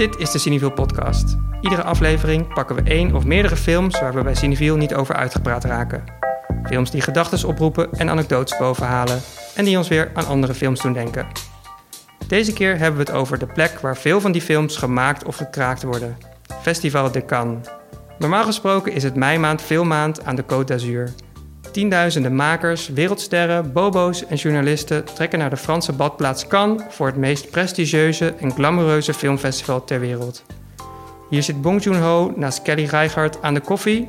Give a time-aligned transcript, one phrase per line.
[0.00, 1.36] Dit is de Cineville podcast.
[1.60, 5.64] Iedere aflevering pakken we één of meerdere films waar we bij Cineville niet over uitgepraat
[5.64, 6.04] raken.
[6.64, 9.20] Films die gedachten oproepen en anekdotes bovenhalen
[9.54, 11.26] en die ons weer aan andere films doen denken.
[12.26, 15.36] Deze keer hebben we het over de plek waar veel van die films gemaakt of
[15.36, 16.16] gekraakt worden.
[16.60, 17.68] Festival de Cannes.
[18.18, 21.12] Normaal gesproken is het meimaand filmmaand aan de Côte d'Azur.
[21.70, 27.50] Tienduizenden makers, wereldsterren, bobo's en journalisten trekken naar de Franse badplaats Cannes voor het meest
[27.50, 30.44] prestigieuze en glamoureuze filmfestival ter wereld.
[31.30, 34.06] Hier zit Bong Joon-ho naast Kelly Reichardt aan de koffie,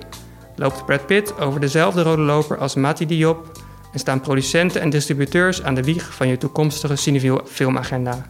[0.55, 3.51] loopt Brad Pitt over dezelfde rode loper als Mati Diop
[3.93, 8.25] en staan producenten en distributeurs aan de wieg van je toekomstige Cineville filmagenda.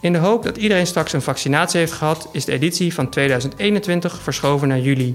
[0.00, 4.20] In de hoop dat iedereen straks een vaccinatie heeft gehad, is de editie van 2021
[4.20, 5.14] verschoven naar juli.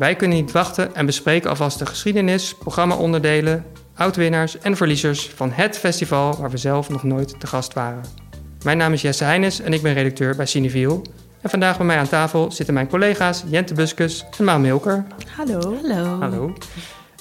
[0.00, 5.78] Wij kunnen niet wachten en bespreken alvast de geschiedenis, programmaonderdelen, oud-winnaars en verliezers van het
[5.78, 8.02] festival waar we zelf nog nooit te gast waren.
[8.64, 11.02] Mijn naam is Jesse Heines en ik ben redacteur bij Cineville.
[11.40, 15.06] En vandaag bij mij aan tafel zitten mijn collega's Jente Buskus en Maan Milker.
[15.36, 15.76] Hallo.
[15.82, 16.18] Hallo.
[16.20, 16.52] Hallo.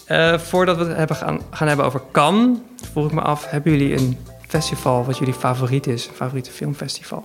[0.07, 2.57] Uh, voordat we het hebben gaan, gaan hebben over Cannes,
[2.91, 6.07] vroeg ik me af, hebben jullie een festival wat jullie favoriet is?
[6.07, 7.23] Een favoriete filmfestival?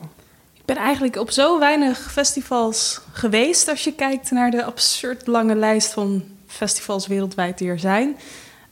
[0.64, 5.54] Ik ben eigenlijk op zo weinig festivals geweest als je kijkt naar de absurd lange
[5.54, 8.16] lijst van festivals wereldwijd die er zijn.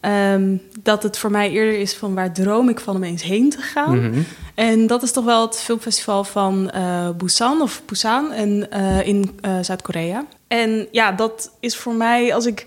[0.00, 3.50] Um, dat het voor mij eerder is van waar droom ik van om eens heen
[3.50, 3.98] te gaan.
[3.98, 4.24] Mm -hmm.
[4.54, 9.38] En dat is toch wel het filmfestival van uh, Busan of Busan en, uh, in
[9.46, 10.24] uh, Zuid-Korea.
[10.48, 12.66] En ja, dat is voor mij, als ik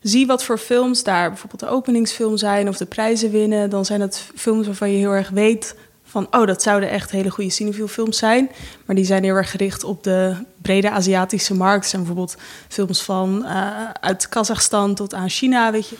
[0.00, 4.00] zie wat voor films daar bijvoorbeeld de openingsfilm zijn of de prijzen winnen, dan zijn
[4.00, 5.74] dat films waarvan je heel erg weet
[6.10, 8.50] van, oh, dat zouden echt hele goede cinefiel films zijn.
[8.86, 11.88] Maar die zijn heel erg gericht op de brede Aziatische markt.
[11.88, 12.36] zijn bijvoorbeeld
[12.68, 15.96] films van uh, uit Kazachstan tot aan China, weet je.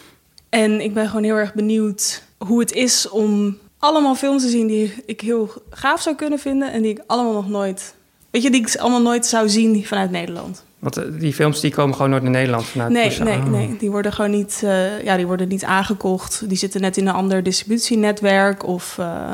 [0.49, 4.67] En ik ben gewoon heel erg benieuwd hoe het is om allemaal films te zien
[4.67, 6.73] die ik heel gaaf zou kunnen vinden.
[6.73, 7.95] En die ik allemaal nog nooit,
[8.31, 10.65] weet je, die ik allemaal nooit zou zien vanuit Nederland.
[10.81, 13.25] Want die films die komen gewoon nooit naar Nederland vanuit Nee, Busan.
[13.25, 13.45] nee, Oh.
[13.45, 13.77] nee.
[13.79, 16.49] Die worden gewoon niet, uh, ja, die worden niet aangekocht.
[16.49, 18.67] Die zitten net in een ander distributienetwerk.
[18.67, 19.33] Of uh,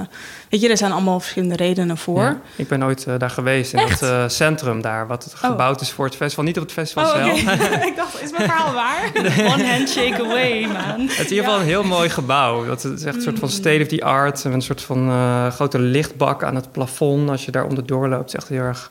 [0.50, 2.22] weet je, er zijn allemaal verschillende redenen voor.
[2.22, 4.00] Ja, ik ben ooit uh, daar geweest in Echt?
[4.00, 5.82] het uh, centrum daar, wat gebouwd oh.
[5.82, 6.44] is voor het festival.
[6.44, 7.42] Niet op het festival oh, zelf.
[7.42, 7.86] Okay.
[7.90, 9.10] ik dacht, is mijn verhaal waar?
[9.52, 11.00] One handshake away, man.
[11.00, 12.66] Het is in ieder geval een heel mooi gebouw.
[12.66, 14.44] Dat is echt een soort van state of the art.
[14.44, 18.20] Een soort van uh, grote lichtbak aan het plafond als je daar onderdoor loopt.
[18.20, 18.90] Het is echt heel erg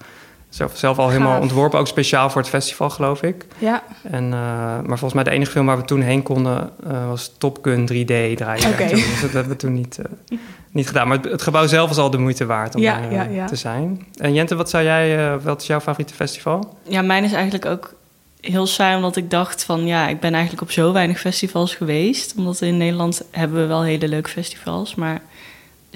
[0.56, 3.46] zelf, zelf al helemaal ontworpen, ook speciaal voor het festival, geloof ik.
[3.58, 3.84] Ja.
[4.04, 7.32] En, uh, maar volgens mij de enige film waar we toen heen konden uh, was
[7.38, 8.70] Top Gun 3D draaien.
[8.70, 8.90] Okay.
[8.90, 10.38] Dus dat hebben we toen niet, uh,
[10.72, 11.08] niet gedaan.
[11.08, 13.46] Maar het, het, gebouw zelf is al de moeite waard om ja, daar ja, ja.
[13.46, 14.06] te zijn.
[14.18, 16.78] En Jente, wat zou jij, wat is jouw favoriete festival?
[16.88, 17.94] Ja, mijn is eigenlijk ook
[18.42, 22.34] heel saai, omdat ik dacht van ja, ik ben eigenlijk op zo weinig festivals geweest.
[22.38, 25.22] Omdat in Nederland hebben we wel hele leuke festivals, maar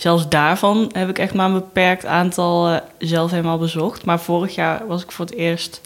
[0.01, 4.05] zelfs daarvan heb ik echt maar een beperkt aantal uh, zelf helemaal bezocht.
[4.05, 5.81] Maar vorig jaar was ik voor het eerst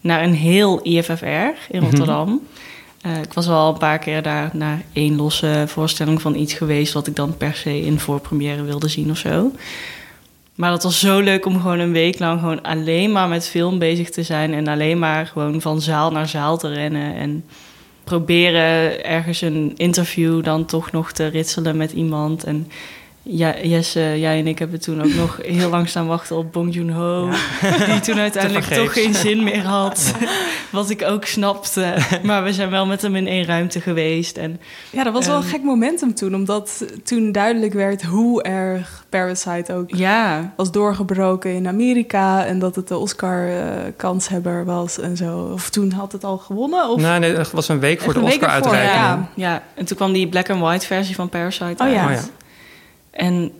[0.00, 2.28] naar een heel IFFR in Rotterdam.
[2.28, 2.40] Mm
[3.02, 3.12] -hmm.
[3.12, 6.92] uh, ik was al een paar keer daar naar één losse voorstelling van iets geweest...
[6.92, 9.50] wat ik dan per se in voorpremière wilde zien of zo.
[10.54, 13.78] Maar dat was zo leuk om gewoon een week lang gewoon alleen maar met film
[13.78, 14.54] bezig te zijn...
[14.54, 17.44] en alleen maar gewoon van zaal naar zaal te rennen en
[18.04, 22.44] proberen ergens een interview dan toch nog te ritselen met iemand...
[22.44, 22.70] en
[23.24, 26.74] ja, Jesse, jij en ik hebben toen ook nog heel lang staan wachten op Bong
[26.74, 27.30] Joon-ho.
[27.60, 27.86] Ja.
[27.86, 30.14] Die toen uiteindelijk toch geen zin meer had.
[30.70, 31.94] Wat ik ook snapte.
[32.22, 34.36] Maar we zijn wel met hem in één ruimte geweest.
[34.36, 34.60] En,
[34.90, 36.34] ja, dat was wel een gek momentum toen.
[36.34, 40.52] Omdat toen duidelijk werd hoe erg Parasite ook ja.
[40.56, 42.46] was doorgebroken in Amerika.
[42.46, 45.50] En dat het de Oscar-kanshebber was en zo.
[45.52, 46.88] Of toen had het al gewonnen?
[46.88, 47.00] Of?
[47.00, 48.94] Nee, nee, het was een week voor de Oscar-uitreiking.
[48.94, 49.28] Ja.
[49.34, 52.04] ja, en toen kwam die black and white versie van Parasite oh, ja.
[52.06, 52.20] Oh, ja.
[53.12, 53.52] En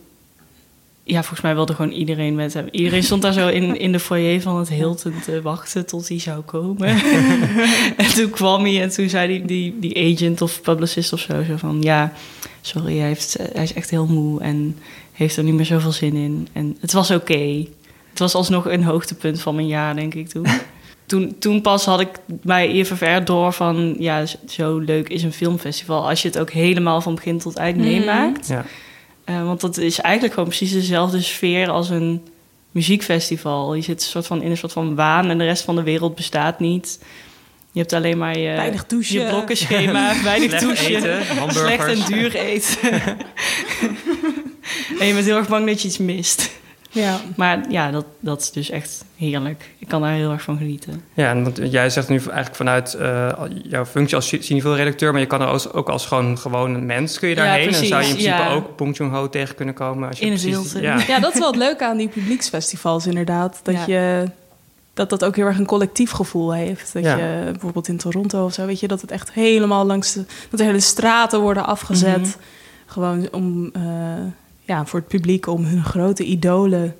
[1.03, 2.67] ja, volgens mij wilde gewoon iedereen met hem.
[2.71, 6.19] Iedereen stond daar zo in, in de foyer van het Hilton te wachten tot hij
[6.19, 6.87] zou komen.
[7.97, 11.43] en toen kwam hij en toen zei die, die, die agent of publicist of zo,
[11.43, 11.81] zo van...
[11.81, 12.13] Ja,
[12.61, 14.77] sorry, hij, heeft, hij is echt heel moe en
[15.11, 16.47] heeft er niet meer zoveel zin in.
[16.53, 17.31] En het was oké.
[17.31, 17.69] Okay.
[18.09, 20.47] Het was alsnog een hoogtepunt van mijn jaar, denk ik, toen.
[21.05, 23.95] Toen, toen pas had ik bij IFFR door van...
[23.99, 27.77] Ja, zo leuk is een filmfestival als je het ook helemaal van begin tot eind
[27.77, 28.47] meemaakt.
[28.47, 28.65] Ja.
[29.25, 32.27] Uh, want dat is eigenlijk gewoon precies dezelfde sfeer als een
[32.71, 33.73] muziekfestival.
[33.73, 36.15] Je zit soort van in een soort van waan en de rest van de wereld
[36.15, 36.99] bestaat niet.
[37.71, 39.19] Je hebt alleen maar je, weinig douchen.
[39.19, 42.91] je blokkenschema, weinig slecht douchen, eten, slecht en duur eten.
[44.99, 46.51] en je bent heel erg bang dat je iets mist.
[46.93, 47.19] Ja.
[47.35, 49.69] Maar ja, dat, dat is dus echt heerlijk.
[49.77, 51.03] Ik kan daar heel erg van genieten.
[51.13, 53.29] Ja, en want jij zegt nu eigenlijk vanuit uh,
[53.63, 55.11] jouw functie als cinefiel-redacteur...
[55.11, 57.69] maar je kan er ook als gewoon gewoon mens kun je daarheen.
[57.69, 58.53] Ja, en zou je in principe ja.
[58.53, 60.07] ook Bong Joon-ho tegen kunnen komen.
[60.07, 60.99] Als je in een precies, ja.
[61.07, 63.59] ja, dat is wel het leuke aan die publieksfestivals inderdaad.
[63.63, 64.25] Dat je
[64.93, 66.93] dat dat ook heel erg een collectief gevoel heeft.
[66.93, 67.17] Dat Ja.
[67.17, 70.59] je bijvoorbeeld in Toronto of zo, weet je, dat het echt helemaal langs de, dat
[70.59, 72.19] de hele straten worden afgezet.
[72.19, 72.29] Mhm.
[72.85, 73.81] Gewoon om, eh,
[74.63, 76.95] ja, voor het publiek om hun grote idolen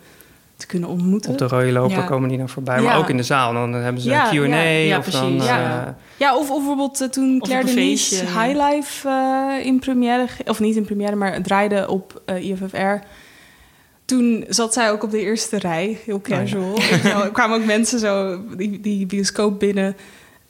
[0.56, 1.32] te kunnen ontmoeten.
[1.32, 2.04] Op de rode loper Ja.
[2.06, 2.76] komen die dan voorbij.
[2.76, 2.82] Ja.
[2.84, 3.54] Maar ook in de zaal.
[3.54, 4.56] Dan hebben ze Ja, een Q&A.
[4.56, 5.50] ja, ja, of dan, precies.
[5.50, 5.98] eh, Ja.
[6.18, 8.40] Ja, of, of bijvoorbeeld eh, toen Of Claire op een Denise feestje.
[8.42, 13.06] High Life eh, in première, of niet in première, maar het draaide op eh, IFFR.
[14.06, 16.80] Toen zat zij ook op de eerste rij, heel casual.
[16.80, 17.24] Je wel.
[17.24, 19.96] Er kwamen ook mensen zo die, die bioscoop binnen,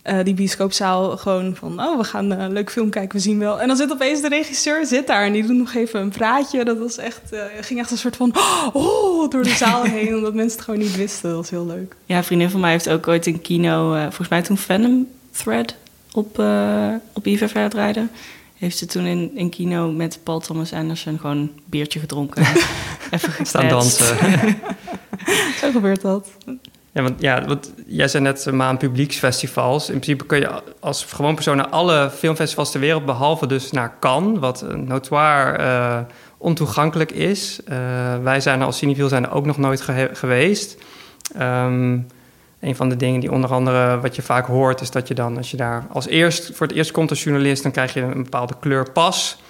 [0.03, 3.39] eh, die bioscoopzaal, gewoon van, oh, we gaan eh, een leuk film kijken, we zien
[3.39, 3.61] wel.
[3.61, 6.65] En dan zit opeens de regisseur zit daar en die doet nog even een praatje.
[6.65, 8.33] Dat was echt, eh, ging echt een soort van,
[8.73, 11.29] oh, door de zaal heen, omdat mensen het gewoon niet wisten.
[11.29, 11.95] Dat was heel leuk.
[12.05, 15.07] Ja, een vriendin van mij heeft ook ooit in kino, eh, volgens mij toen Venom
[15.31, 15.75] Thread
[16.11, 18.07] op, eh op IVR draaide.
[18.57, 22.41] Heeft ze toen in, in kino met Paul Thomas Anderson gewoon een biertje gedronken.
[23.11, 23.47] Even gekletst.
[23.47, 24.17] staan dansen.
[25.61, 26.27] Zo gebeurt dat.
[26.93, 29.89] Ja, want, ja, want jij zei net uh, maan publieksfestivals.
[29.89, 30.49] In principe kun je
[30.79, 33.05] als gewoon persoon naar alle filmfestivals ter wereld...
[33.05, 35.99] behalve dus naar Cannes, wat een notoire eh,
[36.37, 37.59] ontoegankelijk is.
[37.65, 37.77] Eh,
[38.23, 39.81] wij zijn er als Cineviel zijn er ook nog nooit
[40.13, 40.77] geweest.
[41.37, 41.99] Ehm,
[42.59, 44.81] een van de dingen die onder andere wat je vaak hoort...
[44.81, 47.63] is dat je dan, als je daar als eerst voor het eerst komt als journalist...
[47.63, 49.42] dan krijg je een bepaalde kleur pas...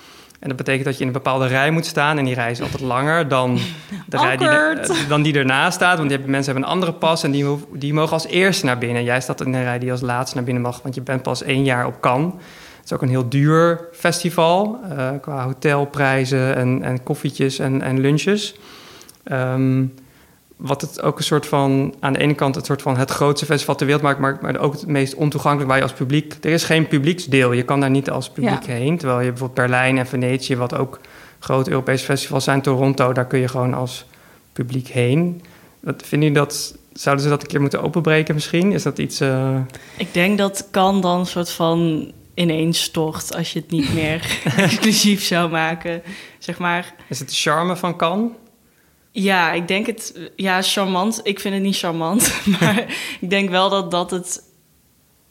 [0.43, 2.17] En dat betekent dat je in een bepaalde rij moet staan.
[2.17, 3.59] En die rij is altijd langer dan
[4.07, 5.09] de rij die, Awkward.
[5.09, 5.97] dan die ernaast staat.
[5.97, 8.77] Want die hebben, mensen hebben een andere pas en die, die mogen als eerste naar
[8.77, 9.03] binnen.
[9.03, 11.43] Jij staat in een rij die als laatste naar binnen mag, want je bent pas
[11.43, 12.33] één jaar op Cannes.
[12.75, 17.99] Het is ook een heel duur festival eh, qua hotelprijzen en, en koffietjes en, en
[17.99, 18.55] lunches.
[19.23, 19.85] Ehm,
[20.55, 23.45] wat het ook een soort van, aan de ene kant het soort van het grootste
[23.45, 26.35] festival ter wereld maakt, maar, maar ook het meest ontoegankelijk waar je als publiek.
[26.41, 27.51] Er is geen publieksdeel.
[27.51, 28.73] Je kan daar niet als publiek Ja.
[28.73, 28.97] heen.
[28.97, 30.99] Terwijl je bijvoorbeeld Berlijn en Venetië, wat ook
[31.39, 34.05] grote Europese festivals zijn, Toronto, daar kun je gewoon als
[34.53, 35.41] publiek heen.
[35.79, 36.77] Wat, vinden jullie dat?
[36.93, 38.71] Zouden ze dat een keer moeten openbreken misschien?
[38.71, 39.19] Is dat iets.
[39.19, 39.55] eh,
[39.97, 44.39] Ik denk dat kan dan een soort van ineens stort als je het niet meer
[44.57, 46.01] exclusief zou maken.
[46.39, 48.31] Zeg maar, is het de charme van Cannes?
[49.13, 51.19] Ja, ik denk het, ja, charmant.
[51.23, 52.85] Ik vind het niet charmant, maar
[53.21, 54.43] ik denk wel dat dat het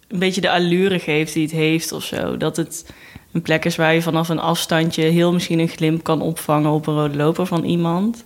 [0.08, 2.36] een beetje de allure geeft die het heeft of zo.
[2.36, 2.92] Dat het
[3.32, 6.86] een plek is waar je vanaf een afstandje heel misschien een glimp kan opvangen op
[6.86, 8.24] een rode loper van iemand.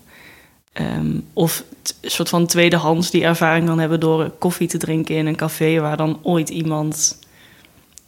[0.73, 1.65] Ehm, of
[2.01, 5.81] een soort van tweedehands die ervaring kan hebben door koffie te drinken in een café
[5.81, 7.19] waar dan ooit iemand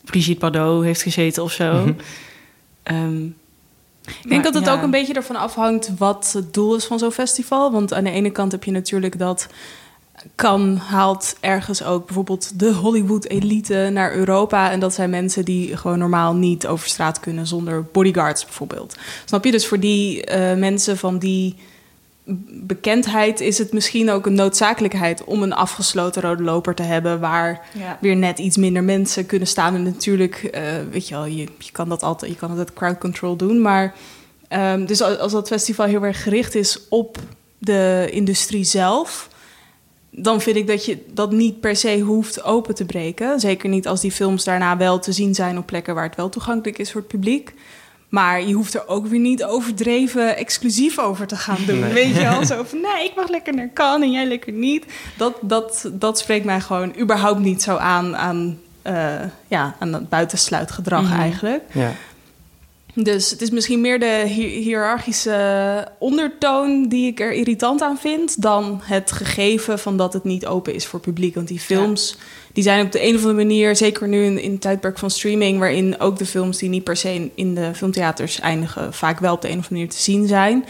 [0.04, 1.72] Brigitte Bardot heeft gezeten of zo.
[1.72, 1.92] Mhm.
[2.82, 3.26] Ehm,
[4.08, 4.72] Ik denk maar dat het ja.
[4.72, 7.72] ook een beetje ervan afhangt wat het doel is van zo'n festival.
[7.72, 9.46] Want aan de ene kant heb je natuurlijk dat
[10.34, 14.70] kan haalt ergens ook bijvoorbeeld de Hollywood-elite naar Europa.
[14.70, 18.96] En dat zijn mensen die gewoon normaal niet over straat kunnen zonder bodyguards bijvoorbeeld.
[19.24, 19.50] Snap je?
[19.50, 21.56] Dus voor die eh, mensen van die
[22.50, 27.68] bekendheid is het misschien ook een noodzakelijkheid om een afgesloten rode loper te hebben waar
[27.78, 27.98] ja.
[28.00, 29.74] weer net iets minder mensen kunnen staan.
[29.74, 32.98] En natuurlijk, eh, weet je wel, je, je kan dat altijd, je kan altijd crowd
[32.98, 33.60] control doen.
[33.60, 33.94] Maar
[34.48, 37.18] ehm, dus als, als dat festival heel erg gericht is op
[37.58, 39.28] de industrie zelf,
[40.10, 43.40] dan vind ik dat je dat niet per se hoeft open te breken.
[43.40, 46.28] Zeker niet als die films daarna wel te zien zijn op plekken waar het wel
[46.28, 47.54] toegankelijk is voor het publiek.
[48.08, 51.78] Maar je hoeft er ook weer niet overdreven exclusief over te gaan doen.
[51.80, 51.92] Nee.
[51.92, 52.44] Weet je wel?
[52.44, 54.84] Zo van, nee, ik mag lekker naar Cannes en jij lekker niet.
[55.16, 59.14] Dat, dat, dat spreekt mij gewoon überhaupt niet zo aan aan, eh,
[59.48, 61.20] ja, aan dat buitensluitgedrag Mhm.
[61.20, 61.62] eigenlijk.
[61.72, 61.92] Ja.
[62.94, 68.42] Dus het is misschien meer de hi- hiërarchische ondertoon die ik er irritant aan vind...
[68.42, 71.34] dan het gegeven van dat het niet open is voor publiek.
[71.34, 72.16] Want die films
[72.58, 73.76] die zijn op de een of andere manier...
[73.76, 75.58] zeker nu in, in het tijdperk van streaming...
[75.58, 78.92] waarin ook de films die niet per se in, de filmtheaters eindigen...
[78.94, 80.64] vaak wel op de een of andere manier te zien zijn...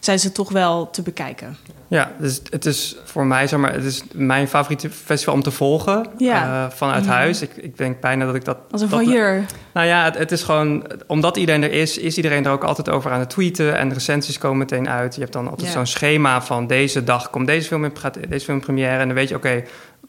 [0.00, 1.56] zijn ze toch wel te bekijken.
[1.88, 5.50] Ja, dus het is voor mij, zeg maar, het is mijn favoriete festival om te
[5.50, 6.64] volgen Ja.
[6.66, 7.12] eh, vanuit Mhm.
[7.12, 7.42] huis.
[7.42, 8.58] Ik, ik denk bijna dat ik dat...
[8.70, 9.44] Als een voyeur.
[9.74, 12.88] Nou ja, het, het is gewoon, omdat iedereen er is, is iedereen er ook altijd
[12.90, 13.76] over aan het tweeten.
[13.78, 15.14] En de recensies komen meteen uit.
[15.14, 15.74] Je hebt dan altijd Ja.
[15.74, 18.98] zo'n schema van deze dag komt deze film in, gaat deze film in première.
[18.98, 19.62] En dan weet je, oké,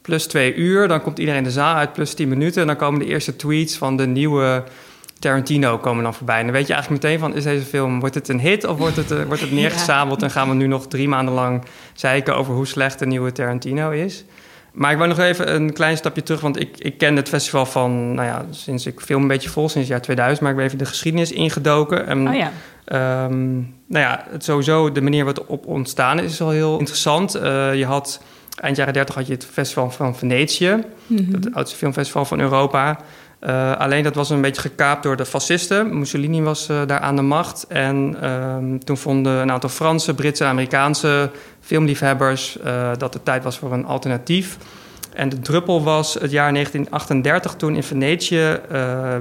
[0.05, 2.61] plus twee uur, dan komt iedereen de zaal uit, plus tien minuten.
[2.61, 4.63] En dan komen de eerste tweets van de nieuwe
[5.19, 6.37] Tarantino komen dan voorbij.
[6.37, 8.77] En dan weet je eigenlijk meteen van, is deze film, wordt het een hit of
[8.77, 10.23] wordt het, eh, wordt het neergezabeld?
[10.23, 13.89] En gaan we nu nog drie maanden lang zeiken over hoe slecht de nieuwe Tarantino
[13.89, 14.25] is?
[14.71, 17.65] Maar ik wou nog even een klein stapje terug, want ik, ik ken het festival
[17.65, 20.57] van, nou ja, sinds ik film een beetje vol, sinds het jaar 2000, maar ik
[20.57, 22.07] ben even de geschiedenis ingedoken.
[22.07, 22.51] En, Oh ja.
[22.85, 23.53] Ehm,
[23.87, 27.35] nou ja, het sowieso, de manier waarop het op ontstaan is, is al heel interessant.
[27.35, 28.21] Eh, je had,
[28.55, 31.33] eind jaren 30 had je het festival van Venetië, Mhm.
[31.33, 32.97] het oudste filmfestival van Europa.
[33.39, 35.99] Eh, alleen dat was een beetje gekaapt door de fascisten.
[35.99, 37.65] Mussolini was eh, daar aan de macht.
[37.67, 41.29] En ehm, toen vonden een aantal Franse, Britse en Amerikaanse
[41.61, 44.57] filmliefhebbers eh, dat het tijd was voor een alternatief.
[45.13, 48.59] En de druppel was het jaar 1938, toen in Venetië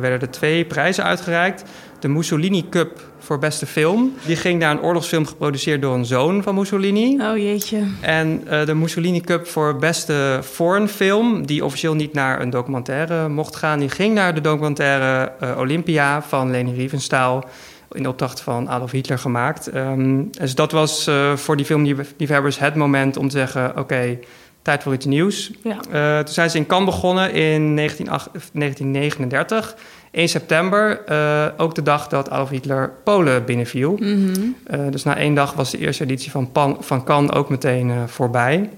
[0.00, 1.64] werden er twee prijzen uitgereikt.
[2.04, 4.14] De Mussolini Cup voor beste film.
[4.26, 7.20] Die ging naar een oorlogsfilm geproduceerd door een zoon van Mussolini.
[7.20, 7.86] Oh jeetje.
[8.00, 13.28] En eh, de Mussolini Cup voor beste foreign film, die officieel niet naar een documentaire
[13.28, 17.44] mocht gaan, die ging naar de documentaire eh, Olympia van Leni Riefenstahl
[17.92, 19.66] in opdracht van Adolf Hitler gemaakt.
[19.66, 24.18] Ehm, dus dat was eh, voor die filmliefhebbers het moment om te zeggen: oké,
[24.62, 25.50] tijd voor iets nieuws.
[25.62, 26.22] Ja.
[26.22, 29.76] Toen zijn ze in Cannes begonnen in 1938 1939.
[30.14, 33.96] 1 september, eh, ook de dag dat Adolf Hitler Polen binnenviel.
[34.00, 34.32] Mhm.
[34.64, 37.90] Eh, dus na één dag was de eerste editie van, Pan, van Cannes ook meteen
[37.90, 38.70] eh, voorbij.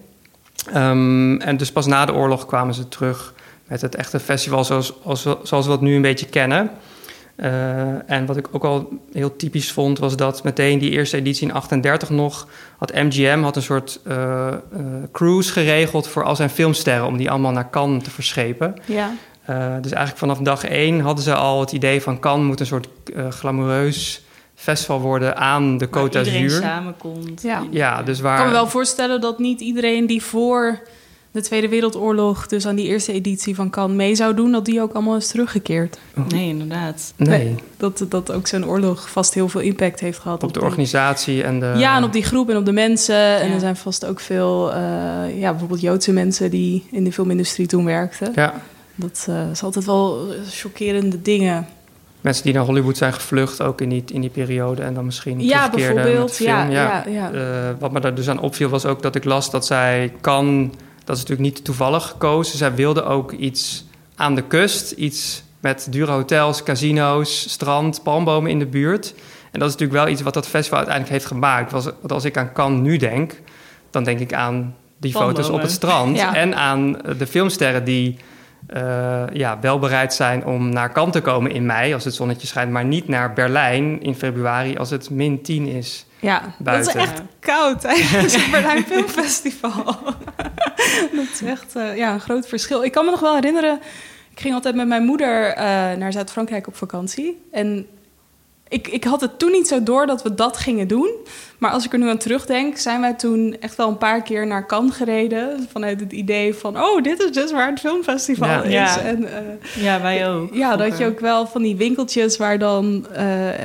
[0.72, 3.34] Ehm, en dus pas na de oorlog kwamen ze terug
[3.66, 6.70] met het echte festival zoals, als, zoals we dat nu een beetje kennen.
[8.06, 11.54] En wat ik ook al heel typisch vond, was dat meteen die eerste editie in
[11.54, 14.00] 38 nog had MGM had een soort
[15.12, 18.74] cruise geregeld voor al zijn filmsterren om die allemaal naar Cannes te verschepen.
[18.84, 19.12] Ja.
[19.50, 22.66] Uh, dus eigenlijk vanaf dag één hadden ze al het idee van Cannes moet een
[22.66, 24.22] soort uh, glamoureus
[24.54, 26.32] festival worden aan de Côte d'Azur.
[26.32, 27.42] iedereen samenkomt.
[27.42, 27.62] Ja.
[27.70, 28.32] Ja, dus waar...
[28.32, 30.80] Ik kan me wel voorstellen dat niet iedereen die voor
[31.30, 32.46] de Tweede Wereldoorlog...
[32.46, 34.52] dus aan die eerste editie van Cannes mee zou doen...
[34.52, 35.98] dat die ook allemaal is teruggekeerd.
[36.28, 37.12] Nee, inderdaad.
[37.16, 37.44] Nee.
[37.44, 37.54] nee.
[37.76, 40.42] Dat, dat ook zo'n oorlog vast heel veel impact heeft gehad.
[40.42, 40.68] Op, op de die...
[40.68, 41.72] organisatie en de...
[41.76, 43.14] Ja, en op die groep en op de mensen.
[43.14, 43.38] Ja.
[43.38, 44.76] En er zijn vast ook veel, uh,
[45.40, 46.50] ja, bijvoorbeeld Joodse mensen...
[46.50, 48.32] die in de filmindustrie toen werkten.
[48.34, 48.54] Ja.
[48.96, 51.66] Dat uh, is altijd wel chockerende dingen.
[52.20, 54.82] Mensen die naar Hollywood zijn gevlucht, ook in die, in die periode.
[54.82, 56.32] En dan misschien Ja, bijvoorbeeld.
[56.32, 56.48] Film.
[56.48, 57.04] Ja, ja.
[57.08, 57.40] ja, Uh,
[57.78, 60.72] wat me daar dus aan opviel, was ook dat ik las dat zij kan...
[61.04, 62.58] Dat is natuurlijk niet toevallig gekozen.
[62.58, 63.84] Zij wilde ook iets
[64.16, 64.90] aan de kust.
[64.90, 69.14] Iets met dure hotels, casino's, strand, palmbomen in de buurt.
[69.52, 71.72] En dat is natuurlijk wel iets wat dat festival uiteindelijk heeft gemaakt.
[71.72, 73.40] Want als ik aan Cannes nu denk,
[73.90, 75.36] dan denk ik aan die Palmbomen.
[75.36, 76.16] foto's op het strand.
[76.16, 76.34] Ja.
[76.34, 78.16] En aan de filmsterren die
[78.74, 82.46] uh, ja, wel bereid zijn om naar Cannes te komen in mei als het zonnetje
[82.46, 86.06] schijnt, maar niet naar Berlijn in februari als het min 10 is.
[86.20, 86.94] Ja, buiten.
[86.94, 89.84] dat is echt koud tijdens het Berlijn Filmfestival.
[91.16, 92.84] dat is echt uh, ja, een groot verschil.
[92.84, 93.80] Ik kan me nog wel herinneren,
[94.30, 97.42] ik ging altijd met mijn moeder uh, naar Zuid-Frankrijk op vakantie.
[97.52, 97.86] En
[98.68, 101.10] ik, ik had het toen niet zo door dat we dat gingen doen.
[101.58, 104.46] Maar als ik er nu aan terugdenk, zijn wij toen echt wel een paar keer
[104.46, 105.68] naar Cannes gereden.
[105.72, 108.62] Vanuit het idee van, oh, dit is dus waar het filmfestival Ja.
[108.62, 108.70] is.
[108.72, 108.98] Ja.
[109.00, 109.28] En, uh,
[109.84, 110.54] Ja, wij ook.
[110.54, 113.18] ja, dat je ook wel van die winkeltjes waar, dan, uh,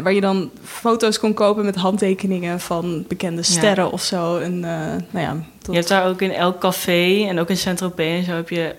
[0.03, 3.89] waar je dan foto's kon kopen met handtekeningen van bekende sterren Ja.
[3.91, 4.37] of zo.
[4.37, 4.61] En uh,
[5.09, 5.35] nou ja.
[5.69, 8.75] Je hebt daar ook in elk café en ook in Saint-Tropez en zo heb je...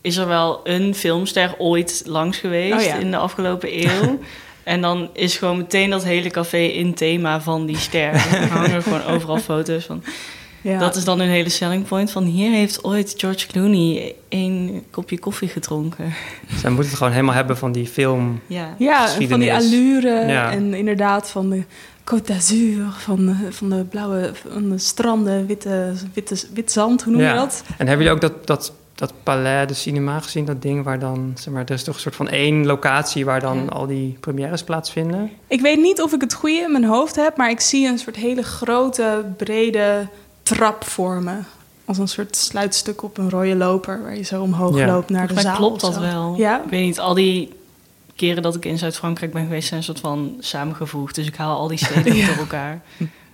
[0.00, 2.94] Is er wel een filmster ooit langs geweest Oh ja.
[2.94, 4.18] in de afgelopen eeuw?
[4.64, 8.12] En dan is gewoon meteen dat hele café in thema van die ster.
[8.34, 10.02] Er hangen gewoon overal foto's van.
[10.60, 10.78] ja.
[10.78, 12.24] Dat is dan een hele selling point van...
[12.24, 16.12] hier heeft ooit George Clooney een kopje koffie gedronken.
[16.60, 18.40] Zij moeten het gewoon helemaal hebben van die film.
[18.46, 20.50] Ja, Ja, en van die allure Ja.
[20.52, 21.62] en inderdaad van de
[22.14, 27.12] Côte d'Azur, van, de- van de blauwe van de stranden, witte, witte, wit zand, hoe
[27.12, 27.34] noem je Ja.
[27.34, 27.62] dat?
[27.78, 30.44] En hebben jullie ook dat, dat, dat Palais de Cinema gezien?
[30.44, 33.40] Dat ding waar dan, zeg maar, er is toch een soort van één locatie waar
[33.40, 33.68] dan Ja.
[33.68, 35.30] al die premières plaatsvinden?
[35.46, 37.98] Ik weet niet of ik het goede in mijn hoofd heb, maar ik zie een
[37.98, 40.08] soort hele grote, brede
[40.42, 41.46] trap vormen.
[41.84, 44.86] Als een soort sluitstuk op een rode loper, waar je zo omhoog Ja.
[44.86, 45.56] loopt naar de zaal.
[45.56, 46.34] klopt dat wel.
[46.36, 46.62] Ja?
[46.64, 47.52] Ik weet niet, al die
[48.16, 49.68] keren dat ik in Zuid-Frankrijk ben geweest...
[49.68, 51.14] zijn een soort van samengevoegd.
[51.14, 52.26] Dus ik haal al die steden Ja.
[52.26, 52.80] door elkaar.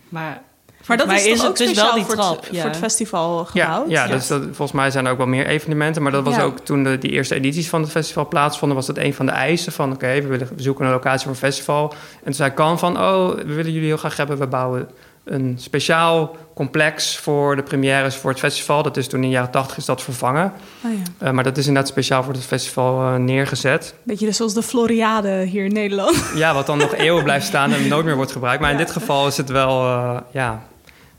[0.09, 0.43] Maar,
[0.87, 2.41] Maar dat is, ook het dus speciaal wel die voor, trap.
[2.41, 2.61] het, ja.
[2.61, 3.91] voor het festival Ja, gebouwd?
[3.91, 6.03] ja, dus dat, volgens mij zijn er ook wel meer evenementen.
[6.03, 6.43] Maar dat was Ja.
[6.43, 8.77] ook toen de, die eerste edities van het festival plaatsvonden...
[8.77, 9.93] was dat een van de eisen van...
[9.93, 11.93] oké, we, willen- we zoeken een locatie voor een festival.
[11.93, 12.99] En toen zei kan van...
[13.01, 14.39] oh, we willen jullie heel graag hebben.
[14.39, 14.89] We bouwen
[15.25, 18.83] een speciaal complex voor de premières voor het festival.
[18.83, 20.53] Dat is toen in de jaren tachtig is dat vervangen.
[20.85, 21.27] Oh, ja.
[21.27, 23.95] Eh, maar dat is inderdaad speciaal voor het festival eh, neergezet.
[24.03, 26.31] Beetje dus zoals de Floriade hier in Nederland.
[26.35, 28.61] Ja, wat dan nog eeuwen blijft staan en nooit meer wordt gebruikt.
[28.61, 28.85] Maar in Ja.
[28.85, 30.63] dit geval is het wel, eh, ja...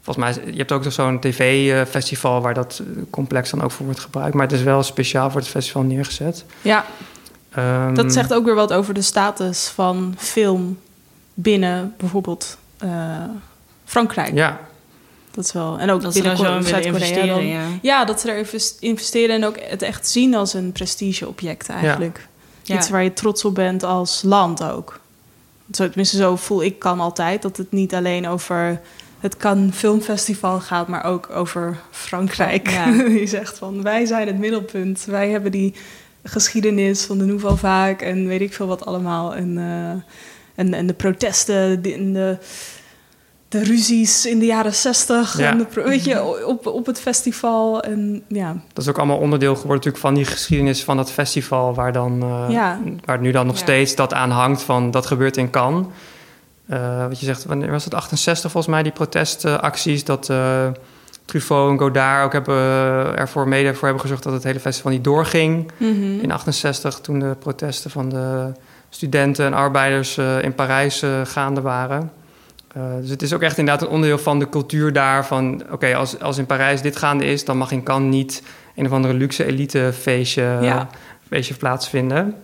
[0.01, 3.85] Volgens mij, is- je hebt ook nog zo'n tv-festival waar dat complex dan ook voor
[3.85, 4.33] wordt gebruikt.
[4.33, 6.45] Maar het is wel speciaal voor het festival neergezet.
[6.61, 6.85] Ja,
[7.51, 10.77] Ehm, dat zegt ook weer wat over de status van film
[11.33, 12.89] binnen bijvoorbeeld eh,
[13.85, 14.33] Frankrijk.
[14.33, 14.59] Ja.
[15.31, 15.79] Dat is wel.
[15.79, 17.61] En ook Dat willen Zuid-Korea ja.
[17.81, 22.27] Ja, dat ze er invest- investeren en ook het echt zien als een prestigeobject eigenlijk.
[22.63, 22.75] Ja.
[22.75, 24.99] Iets waar je trots op bent als land ook.
[25.71, 27.41] Zo, tenminste, zo voel ik kan altijd.
[27.41, 28.81] Dat het niet alleen over
[29.21, 32.69] het Cannes Filmfestival gaat, maar ook over Frankrijk.
[32.69, 32.91] Ja.
[33.07, 35.05] Die zegt van, wij zijn het middelpunt.
[35.05, 35.73] Wij hebben die
[36.23, 39.35] geschiedenis van de Nouvelle Vague en weet ik veel wat allemaal.
[39.35, 40.01] En, eh,
[40.55, 42.37] en, en de protesten de- en de,
[43.47, 45.37] de ruzies in de jaren zestig.
[45.37, 45.57] Ja.
[45.73, 47.81] Weet je, op, op het festival.
[47.81, 51.73] En ja, Dat is ook allemaal onderdeel geworden natuurlijk van die geschiedenis van dat festival...
[51.73, 52.79] waar, dan, eh, Ja.
[53.05, 55.85] waar nu dan nog steeds dat aan hangt van dat gebeurt in Cannes.
[56.71, 60.03] Eh, wat je zegt, wanneer was het 68 volgens mij, die protestacties...
[60.03, 60.67] dat eh,
[61.25, 64.23] Truffaut en Godard ook hebben, eh, ervoor mede voor hebben gezorgd...
[64.23, 66.19] dat het hele festival niet doorging Mhm.
[66.21, 66.99] in 68...
[66.99, 68.51] toen de protesten van de
[68.89, 72.11] studenten en arbeiders in Parijs gaande waren...
[73.01, 75.25] Dus het is ook echt inderdaad een onderdeel van de cultuur daar.
[75.25, 78.43] Van oké, als, als in Parijs dit gaande is, dan mag in Cannes niet
[78.75, 80.87] een of andere luxe elite feestje, Ja.
[81.29, 82.35] feestje plaatsvinden.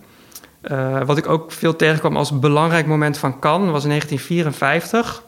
[0.68, 5.22] Eh, wat ik ook veel tegenkwam als belangrijk moment van Cannes was in 1954.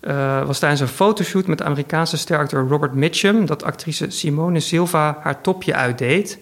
[0.00, 5.18] Eh, was tijdens een fotoshoot met de Amerikaanse steracteur Robert Mitchum dat actrice Simone Silva
[5.20, 6.38] haar topje uitdeed.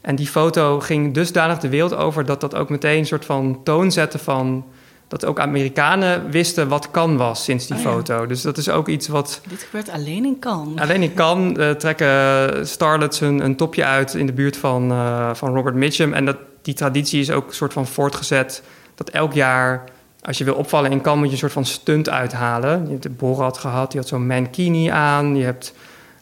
[0.00, 3.60] En die foto ging dusdanig de wereld over dat dat ook meteen een soort van
[3.64, 4.64] toon zette van
[5.08, 7.90] dat ook Amerikanen wisten wat kan was sinds die Oh ja.
[7.90, 8.26] foto.
[8.26, 10.80] Dus dat is ook iets wat Dit gebeurt alleen in Cannes.
[10.80, 14.92] alleen in kan eh, trekken starlets hun een topje uit in de buurt van,
[15.36, 16.12] van Robert Mitchum.
[16.12, 18.62] En dat, die traditie is ook een soort van voortgezet.
[18.94, 19.84] Dat elk jaar,
[20.22, 22.84] als je wil opvallen in Cannes, moet je een soort van stunt uithalen.
[22.84, 25.36] Je hebt de Borat gehad, die had zo'n mankini aan.
[25.36, 25.74] Je hebt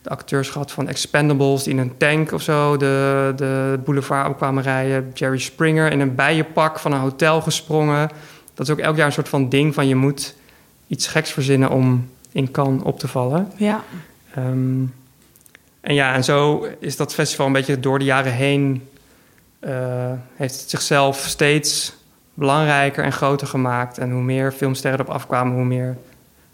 [0.03, 4.37] de acteurs gehad van Expendables die in een tank of zo de, de boulevard op
[4.37, 5.11] kwamen rijden.
[5.15, 8.11] Jerry Springer in een bijenpak van een hotel gesprongen.
[8.55, 10.35] Dat is ook elk jaar een soort van ding van je moet
[10.87, 13.53] iets geks verzinnen om in Cannes op te vallen.
[13.57, 13.85] ja.
[14.35, 14.85] Ehm,
[15.81, 18.89] en ja, en zo is dat festival een beetje door de jaren heen...
[19.61, 21.97] eh, heeft zichzelf steeds
[22.35, 23.99] belangrijker en groter gemaakt.
[23.99, 25.97] En hoe meer filmsterren erop afkwamen, hoe meer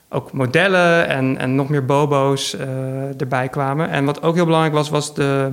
[0.08, 3.90] ook modellen en, en nog meer bobo's eh, erbij kwamen.
[3.90, 5.52] En wat ook heel belangrijk was, was de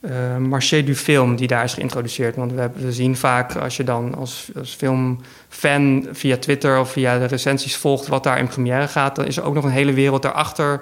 [0.00, 2.36] eh marché du film die daar is geïntroduceerd.
[2.36, 6.90] Want we, hebben, we zien vaak, als je dan als, als filmfan via Twitter of
[6.90, 9.70] via de recensies volgt wat daar in première gaat, dan is er ook nog een
[9.70, 10.80] hele wereld daarachter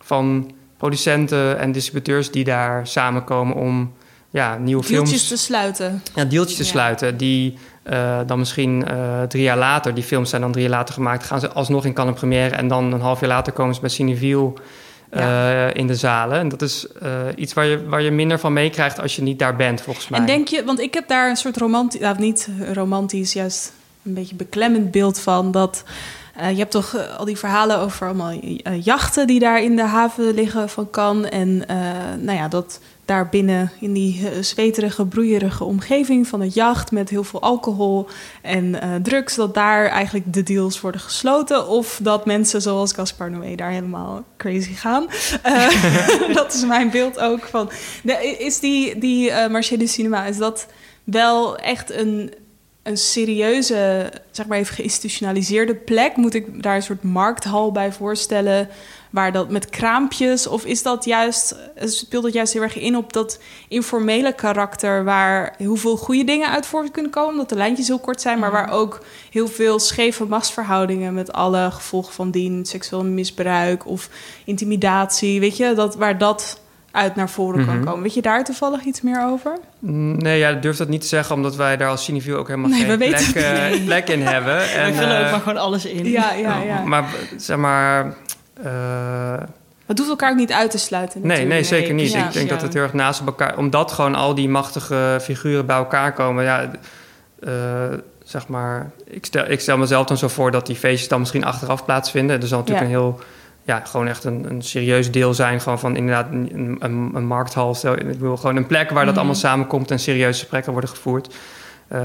[0.00, 3.92] van producenten en distributeurs die daar samenkomen om
[4.30, 6.02] ja, nieuwe Deeltjes films te sluiten.
[6.14, 6.68] ja, deeltjes te Ja.
[6.68, 7.16] sluiten.
[7.16, 10.94] Die eh, dan misschien eh, drie jaar later, die films zijn dan drie jaar later
[10.94, 12.54] gemaakt, gaan ze alsnog in Cannes première.
[12.54, 14.52] En dan een half jaar later komen ze bij Cineville
[15.10, 16.38] eh, in de zalen.
[16.38, 16.86] En dat is
[17.36, 20.20] iets waar je, waar je minder van meekrijgt als je niet daar bent, volgens mij.
[20.20, 23.72] En denk je, want ik heb daar een soort romantisch, nou niet romantisch, juist
[24.04, 25.84] een beetje beklemmend beeld van dat.
[26.36, 28.32] je hebt toch al die verhalen over allemaal
[28.80, 31.30] jachten die daar in de haven liggen van Cannes.
[31.30, 31.56] En
[32.20, 32.80] nou ja, dat
[33.10, 38.06] daar binnen in die eh, zweterige, broeierige omgeving van het jacht met heel veel alcohol
[38.42, 41.68] en eh, drugs, dat daar eigenlijk de deals worden gesloten.
[41.68, 45.06] Of dat mensen zoals Gaspar Noé daar helemaal crazy gaan.
[45.42, 47.70] Eh, dat is mijn beeld ook van.
[48.02, 50.66] De, is die, die eh Marché Cinema, is dat
[51.04, 52.34] wel echt een,
[52.82, 56.16] een serieuze, zeg maar even geïnstitutionaliseerde plek?
[56.16, 58.68] Moet ik daar een soort markthal bij voorstellen?
[59.10, 60.46] Waar dat met kraampjes?
[60.46, 65.54] Of is dat juist, speelt dat juist heel erg in op dat informele karakter, waar
[65.58, 68.50] heel veel goede dingen uit voort kunnen komen, omdat de lijntjes heel kort zijn, maar
[68.50, 74.08] waar ook heel veel scheve machtsverhoudingen met alle gevolgen van dien, seksueel misbruik of
[74.44, 77.84] intimidatie, weet je, dat, waar dat uit naar voren kan Mhm.
[77.84, 78.02] komen.
[78.02, 79.58] Weet je daar toevallig iets meer over?
[79.78, 82.48] Mm, Nee, ja, ik durf dat niet te zeggen, omdat wij daar als Cineville ook
[82.48, 83.84] helemaal Nee, geen we weten plek, eh, niet.
[83.84, 84.70] plek in hebben.
[84.80, 86.06] En, vullen ook eh, maar gewoon alles in.
[86.10, 86.82] Ja, ja, ja.
[86.84, 87.04] Maar
[87.36, 88.14] zeg maar...
[88.64, 89.42] eh,
[89.86, 91.20] Het hoeft elkaar ook niet uit te sluiten.
[91.26, 92.12] Nee, nee, zeker niet.
[92.12, 92.26] Ja.
[92.26, 92.52] Ik denk Ja.
[92.54, 93.56] dat het heel erg naast elkaar...
[93.58, 96.44] Omdat gewoon al die machtige figuren bij elkaar komen...
[96.44, 96.70] Ja,
[97.40, 97.52] eh,
[98.24, 98.90] zeg maar...
[99.04, 102.40] Ik stel, ik stel mezelf dan zo voor dat die feestjes dan misschien achteraf plaatsvinden.
[102.40, 102.94] Er zal natuurlijk Ja.
[102.94, 103.20] een heel...
[103.62, 105.60] Ja, gewoon echt een, een serieus deel zijn.
[105.60, 107.74] Gewoon van inderdaad een, een, een markthal.
[107.74, 109.16] Stel, Ik wil gewoon een plek waar dat Mhm.
[109.18, 109.90] allemaal samenkomt...
[109.90, 111.34] en serieuze gesprekken worden gevoerd.
[111.90, 112.00] Eh,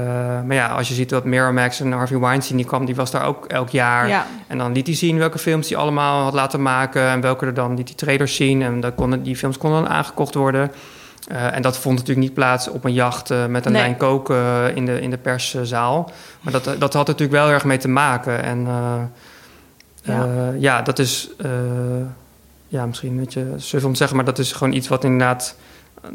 [0.46, 2.56] maar ja, als je ziet dat Miramax en Harvey Weinstein...
[2.56, 4.08] die kwam, die was daar ook elk jaar...
[4.08, 4.26] Ja.
[4.46, 7.08] En dan liet hij zien welke films hij allemaal had laten maken.
[7.08, 8.62] En welke er dan liet die traders zien.
[8.62, 10.72] En dat konden, die films konden dan aangekocht worden.
[11.28, 13.80] Eh, en dat vond natuurlijk niet plaats op een jacht eh, met een Nee.
[13.82, 16.10] lijn koken in de, in de perszaal.
[16.40, 18.42] Maar dat, dat had natuurlijk wel erg mee te maken.
[18.42, 18.66] En
[20.02, 20.52] Ja.
[20.58, 20.82] ja.
[20.82, 21.30] dat is
[22.68, 25.56] ja, misschien een beetje suf om te zeggen, maar dat is gewoon iets wat inderdaad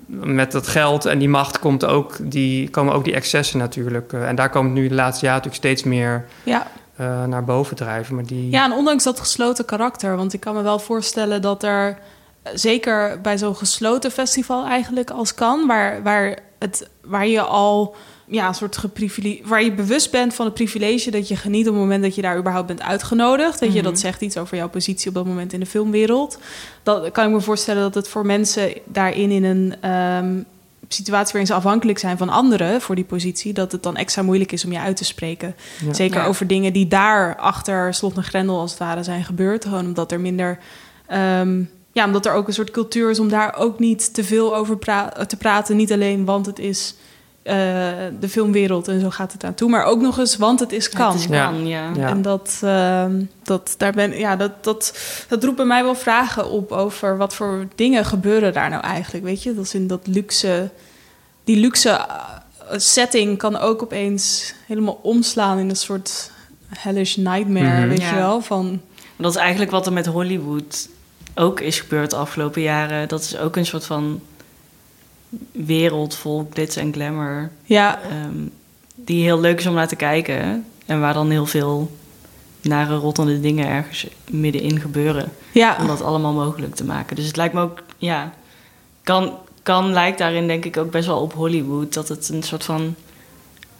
[0.08, 4.14] met dat geld en die macht komt ook die, komen ook die excessen natuurlijk.
[4.14, 6.68] Eh, en daar komen nu de laatste jaren natuurlijk steeds meer Ja.
[6.96, 8.16] eh, naar boven drijven.
[8.16, 8.50] Maar die...
[8.50, 10.16] Ja, en ondanks dat gesloten karakter.
[10.16, 11.98] Want ik kan me wel voorstellen dat er,
[12.44, 17.96] eh, zeker bij zo'n gesloten festival eigenlijk als kan, waar, waar, het, waar je al
[18.32, 21.74] ja, een soort geprivilegeerd, waar je bewust bent van het privilege dat je geniet op
[21.74, 23.60] het moment dat je daar überhaupt bent uitgenodigd.
[23.60, 23.84] Dat je Mhm.
[23.89, 26.38] dat zegt iets over jouw positie op dat moment in de filmwereld.
[26.84, 30.41] Dat kan ik me voorstellen dat het voor mensen daarin in een ehm,
[30.88, 34.52] situatie waarin ze afhankelijk zijn van anderen voor die positie, dat het dan extra moeilijk
[34.52, 35.56] is om je uit te spreken.
[35.86, 35.94] Ja.
[35.94, 36.26] Zeker Ja.
[36.26, 39.63] over dingen die daar achter slot en grendel als het ware zijn gebeurd.
[39.65, 40.58] Gewoon omdat er minder.
[41.08, 44.56] ehm, ja, omdat er ook een soort cultuur is om daar ook niet te veel
[44.56, 45.76] over pra- te praten.
[45.76, 46.96] Niet alleen want het is
[47.44, 47.56] eh,
[48.20, 49.70] de filmwereld en zo gaat het aan toe.
[49.70, 51.12] Maar ook nog eens want het is kan.
[51.12, 51.46] Het is Ja.
[51.46, 51.92] kan, ja.
[51.96, 52.08] Ja.
[52.08, 56.50] En dat, ehm, dat, daar ben, ja, dat, dat, dat roept bij mij wel vragen
[56.50, 59.24] op over wat voor dingen gebeuren daar nou eigenlijk.
[59.26, 60.70] Weet je, dat is in dat luxe,
[61.44, 62.06] die luxe eh,
[62.78, 66.32] setting kan ook opeens helemaal omslaan in een soort
[66.68, 67.88] hellish nightmare, Mhm.
[67.88, 68.10] weet Ja.
[68.10, 68.42] je wel?
[68.42, 68.82] Van,
[69.16, 70.88] Dat is eigenlijk wat er met Hollywood
[71.36, 73.08] ook is gebeurd de afgelopen jaren.
[73.08, 74.22] Dat is ook een soort van
[75.52, 77.52] wereld vol glitz en glamour.
[77.63, 78.38] ja, ehm,
[78.96, 80.65] die heel leuk is om naar te kijken.
[80.86, 81.98] En waar dan heel veel
[82.62, 85.32] nare, rottende dingen ergens middenin gebeuren.
[85.52, 87.15] ja, Om dat allemaal mogelijk te maken.
[87.15, 88.34] Dus het lijkt me ook, ja...
[89.04, 91.94] Kan, kan lijkt daarin denk ik ook best wel op Hollywood.
[91.94, 92.96] Dat het een soort van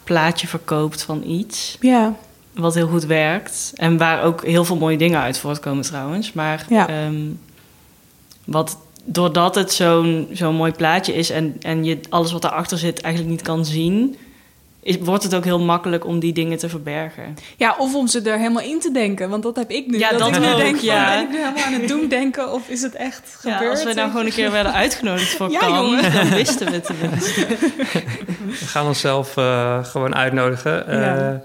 [0.04, 1.76] plaatje verkoopt van iets.
[1.80, 2.14] ja,
[2.52, 3.72] Wat heel goed werkt.
[3.74, 6.32] En waar ook heel veel mooie dingen uit voortkomen trouwens.
[6.32, 6.88] Maar Ja.
[6.88, 7.20] ehm,
[8.44, 11.30] wat, doordat het zo'n zo'n mooi plaatje is...
[11.30, 14.16] En, en je alles wat daarachter zit eigenlijk niet kan zien...
[14.84, 17.34] Is, wordt het ook heel makkelijk om die dingen te verbergen.
[17.56, 19.30] ja, of om ze er helemaal in te denken.
[19.30, 19.98] Want dat heb ik nu.
[19.98, 21.14] Ja, dat, dat ik nu ook, denk van, ja.
[21.14, 23.70] ben ik nu helemaal aan het doen denken of is het echt Ja, gebeurd?
[23.70, 26.12] als we nou gewoon een keer werden uitgenodigd voor Ja, jongen.
[26.12, 27.46] dan wisten we het tenminste.
[28.60, 30.86] We gaan onszelf eh, gewoon uitnodigen.
[30.86, 31.42] Eh, Ja.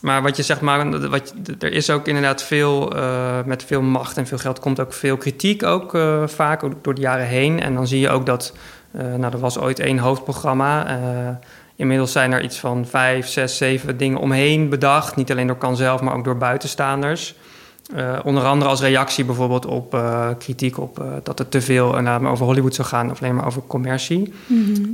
[0.00, 4.16] Maar wat je zegt, maar wat, er is ook inderdaad veel, eh, met veel macht
[4.16, 7.60] en veel geld komt ook veel kritiek ook eh, vaak door de jaren heen.
[7.60, 8.52] En dan zie je ook dat,
[8.90, 10.86] eh, nou er was ooit één hoofdprogramma.
[11.76, 15.16] inmiddels zijn er iets van vijf, zes, zeven dingen omheen bedacht.
[15.16, 17.34] Niet alleen door Kan zelf, maar ook door buitenstaanders.
[18.24, 20.02] Onder andere als reactie bijvoorbeeld op
[20.38, 23.62] kritiek op dat het te veel maar over Hollywood zou gaan of alleen maar over
[23.66, 24.32] commercie.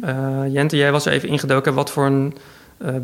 [0.02, 1.74] Eh, Jente, jij was er even ingedoken.
[1.74, 2.34] Wat voor een,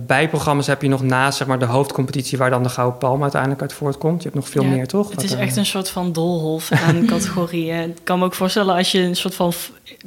[0.06, 2.38] bijprogramma's heb je nog naast zeg maar, de hoofdcompetitie...
[2.38, 4.22] waar dan de Gouden Palm uiteindelijk uit voortkomt?
[4.22, 5.10] Je hebt nog veel Ja, meer, toch?
[5.10, 7.90] Het is eh, echt een soort van doolhof aan categorieën.
[7.90, 9.52] Ik kan me ook voorstellen als je een soort van...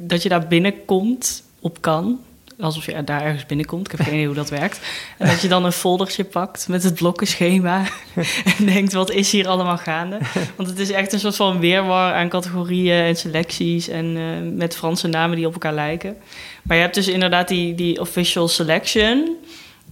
[0.00, 2.18] dat je daar binnenkomt op kan.
[2.60, 3.86] Alsof je daar ergens binnenkomt.
[3.86, 4.80] Ik heb geen idee hoe dat werkt.
[5.18, 7.82] En dat je dan een foldertje pakt met het blokkenschema.
[8.58, 10.18] en denkt, wat is hier allemaal gaande?
[10.56, 13.88] Want het is echt een soort van weerwar aan categorieën en selecties.
[13.88, 16.16] En eh, met Franse namen die op elkaar lijken.
[16.62, 19.36] Maar je hebt dus inderdaad die, die official selection.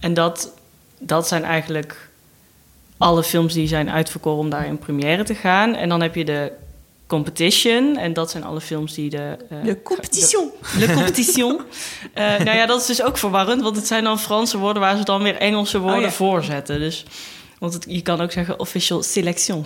[0.03, 0.51] En dat,
[0.99, 2.09] dat zijn eigenlijk
[2.97, 5.75] alle films die zijn uitverkoren om daar in première te gaan.
[5.75, 6.51] En dan heb je de
[7.07, 7.97] competition.
[7.97, 9.37] En dat zijn alle films die de...
[9.49, 10.51] eh, De competition.
[10.77, 11.59] Le competition.
[12.13, 14.97] Eh, nou ja, dat is dus ook verwarrend, want het zijn dan Franse woorden waar
[14.97, 16.11] ze dan weer Engelse woorden Oh ja.
[16.11, 16.79] voor zetten.
[16.79, 17.05] Dus,
[17.59, 19.65] want het, je kan ook zeggen official selection.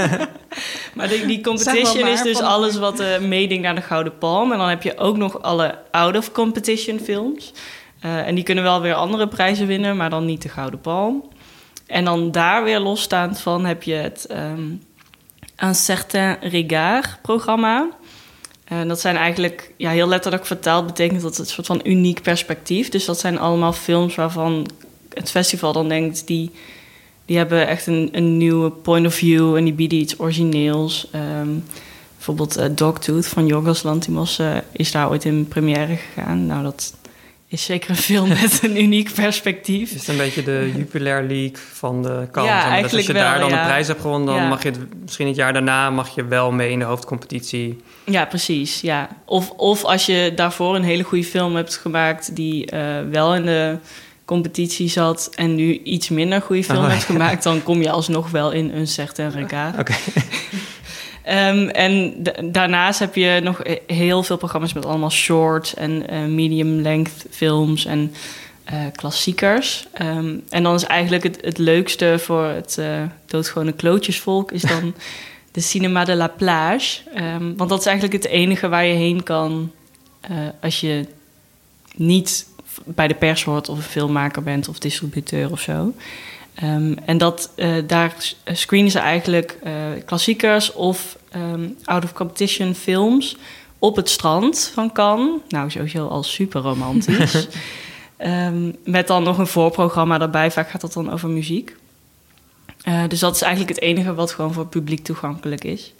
[0.94, 4.52] maar die, competition maar, is dus alles wat eh meedingt naar de Gouden Palm.
[4.52, 7.52] En dan heb je ook nog alle out-of-competition films.
[8.00, 11.24] Eh, en die kunnen wel weer andere prijzen winnen, maar dan niet de Gouden Palm.
[11.86, 14.70] En dan daar weer losstaand van heb je het ehm
[15.62, 17.88] Un Certain Regard programma.
[18.64, 22.22] En dat zijn eigenlijk, ja, heel letterlijk vertaald, betekent dat het een soort van uniek
[22.22, 22.88] perspectief.
[22.88, 24.66] Dus dat zijn allemaal films waarvan
[25.14, 26.50] het festival dan denkt, die,
[27.24, 31.08] die hebben echt een, een nieuwe point of view en die bieden iets origineels.
[31.12, 31.50] Ehm,
[32.14, 36.46] bijvoorbeeld eh, Dogtooth van Yorgos Lanthimos eh, is daar ooit in première gegaan.
[36.46, 36.94] Nou, dat
[37.50, 39.90] is zeker een film met een uniek perspectief.
[39.92, 42.46] Is het een beetje de Jupiler League van de kant?
[42.46, 43.60] Ja, Dus als je daar dan ja.
[43.60, 44.26] een prijs hebt gewonnen...
[44.26, 44.48] dan Ja.
[44.48, 47.82] mag je het, misschien het jaar daarna mag je wel mee in de hoofdcompetitie.
[48.04, 48.80] Ja, precies.
[48.80, 49.08] Ja.
[49.24, 52.80] Of, of als je daarvoor een hele goede film hebt gemaakt die eh,
[53.10, 53.76] wel in de
[54.24, 58.30] competitie zat en nu iets minder goede film Oh, hebt gemaakt, dan kom je alsnog
[58.30, 59.78] wel in een certain regard.
[59.78, 59.94] Oké.
[61.28, 66.08] Ehm, en da- daarnaast heb je nog he- heel veel programma's met allemaal short en
[66.08, 68.12] eh, medium length films en
[68.64, 69.86] eh, klassiekers.
[69.92, 74.94] Ehm, en dan is eigenlijk het, het leukste voor het eh doodgewone klootjesvolk is dan
[75.52, 76.98] de Cinema de la Plage.
[77.14, 79.72] Ehm, want dat is eigenlijk het enige waar je heen kan
[80.60, 81.06] als je
[81.94, 82.46] niet
[82.84, 85.94] bij de pers hoort of een filmmaker bent of distributeur of zo.
[87.04, 87.50] En dat,
[87.86, 88.14] daar
[88.52, 89.58] screenen ze eigenlijk
[90.04, 93.36] klassiekers of ehm, out-of-competition films
[93.78, 95.40] op het strand van Cannes.
[95.48, 97.46] Nou, sowieso al super romantisch.
[98.18, 100.50] Ehm, met dan nog een voorprogramma daarbij.
[100.50, 101.76] Vaak gaat dat dan over muziek.
[102.82, 105.94] Eh, dus dat is eigenlijk het enige wat gewoon voor het publiek toegankelijk is.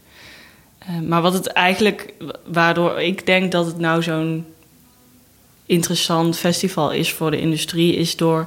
[0.78, 2.14] Eh, maar wat het eigenlijk,
[2.46, 4.46] waardoor ik denk dat het nou zo'n
[5.66, 8.46] interessant festival is voor de industrie, is door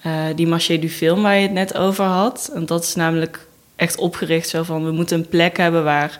[0.00, 2.50] eh, die Marché du Film waar je het net over had.
[2.54, 3.46] En dat is namelijk
[3.84, 6.18] echt opgericht zo van we moeten een plek hebben waar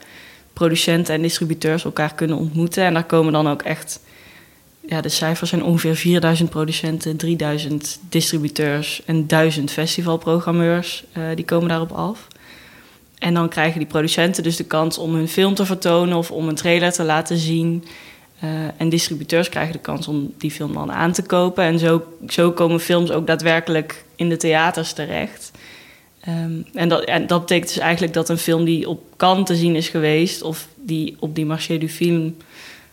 [0.53, 2.85] producenten en distributeurs elkaar kunnen ontmoeten.
[2.85, 4.01] En daar komen dan ook echt,
[4.89, 11.05] ja, de cijfers zijn ongeveer 4000 producenten, 3000 distributeurs en 1000 festivalprogrammeurs.
[11.19, 12.27] Uh, die komen daarop af.
[13.19, 16.49] En dan krijgen die producenten dus de kans om hun film te vertonen of om
[16.49, 17.85] een trailer te laten zien.
[18.45, 21.65] Uh, en distributeurs krijgen de kans om die film dan aan te kopen.
[21.65, 25.53] En zo, zo komen films ook daadwerkelijk in de theaters terecht.
[26.29, 29.57] Um, en, dat, en dat betekent dus eigenlijk dat een film die op Cannes te
[29.57, 30.43] zien is geweest...
[30.43, 32.37] of die op die Marché du Film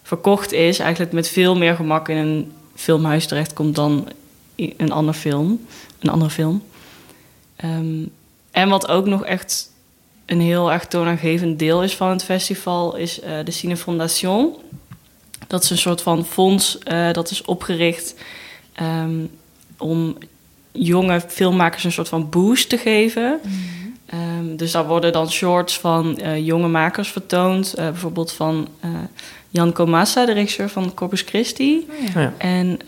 [0.03, 0.79] verkocht is...
[0.79, 4.07] eigenlijk met veel meer gemak in een filmhuis terechtkomt dan
[4.55, 5.65] een ander film.
[5.99, 6.63] Een andere film.
[7.65, 8.11] Um,
[8.51, 9.71] en wat ook nog echt
[10.25, 12.95] een heel erg toonaangevend deel is van het festival...
[12.95, 14.55] is uh, de Cine Fondation.
[15.47, 18.15] Dat is een soort van fonds uh, dat is opgericht...
[18.81, 19.29] Um,
[19.77, 20.17] om
[20.71, 23.39] jonge filmmakers een soort van boost te geven.
[23.43, 23.51] Mm
[24.09, 24.39] -hmm.
[24.39, 27.73] um, dus daar worden dan shorts van uh, jonge makers vertoond.
[27.79, 28.91] Uh, bijvoorbeeld van uh,
[29.49, 31.87] Jan Komassa, de regisseur van Corpus Christi.
[31.89, 32.33] Oh, ja.
[32.37, 32.79] En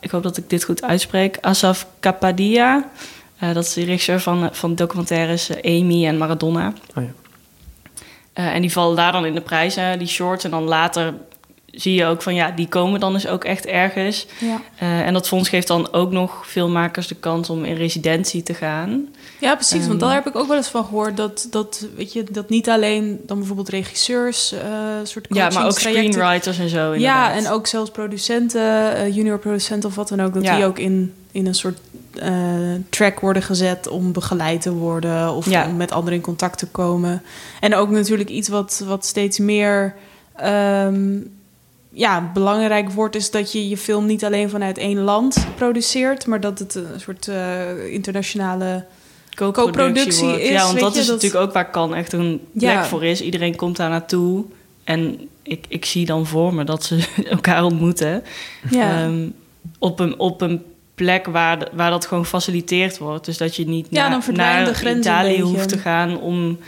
[0.00, 1.38] ik hoop dat ik dit goed uitspreek.
[1.40, 2.90] Asaf Kapadia.
[3.38, 6.72] dat is de regisseur van, van documentaires Amy en Maradona.
[6.94, 7.04] Oh,
[8.34, 8.52] ja.
[8.52, 10.44] en die vallen daar dan in de prijzen, die shorts.
[10.44, 11.14] En dan later
[11.76, 14.26] zie je ook van ja, die komen dan dus ook echt ergens.
[14.38, 14.60] Ja.
[14.82, 18.54] Uh, en dat fonds geeft dan ook nog filmmakers de kans om in residentie te
[18.54, 19.08] gaan.
[19.40, 19.82] Ja, precies.
[19.82, 22.48] Um, want daar heb ik ook wel eens van gehoord dat, dat, weet je, dat
[22.48, 24.60] niet alleen dan bijvoorbeeld regisseurs, uh,
[25.02, 26.94] soort Ja, maar ook screenwriters en zo.
[26.94, 28.62] Ja, en ook zelfs producenten,
[28.96, 30.56] uh, junior producenten of wat dan ook, dat Ja.
[30.56, 31.78] die ook in, in een soort
[32.22, 32.32] uh,
[32.88, 35.66] track worden gezet om begeleid te worden of Ja.
[35.66, 37.22] om met anderen in contact te komen.
[37.60, 39.94] En ook natuurlijk iets wat, wat steeds meer
[40.44, 41.32] um,
[41.94, 46.40] ja, belangrijk wordt, is dat je je film niet alleen vanuit één land produceert, maar
[46.40, 48.84] dat het een soort uh, internationale
[49.34, 50.48] co-productie is.
[50.48, 52.84] Ja, want dat je, is natuurlijk ook waar kan echt een plek Ja.
[52.84, 53.20] voor is.
[53.20, 54.44] Iedereen komt daar naartoe.
[54.84, 58.22] En ik, ik zie dan voor me dat ze elkaar ontmoeten.
[58.70, 59.02] Ja.
[59.02, 59.28] Ehm,
[59.78, 60.62] op, een, op een
[60.94, 63.24] plek waar, de- waar dat gewoon gefaciliteerd wordt.
[63.24, 66.58] Dus dat je niet Ja, naar, Italië hoeft te gaan om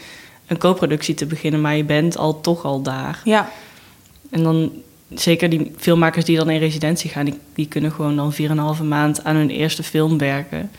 [0.47, 1.61] een co-productie te beginnen.
[1.61, 3.21] Maar je bent al toch al daar.
[3.25, 3.51] ja,
[4.31, 4.73] En dan
[5.14, 8.35] zeker die filmmakers die dan in residentie gaan, die, die kunnen gewoon dan
[8.79, 10.71] 4,5 maand aan hun eerste film werken.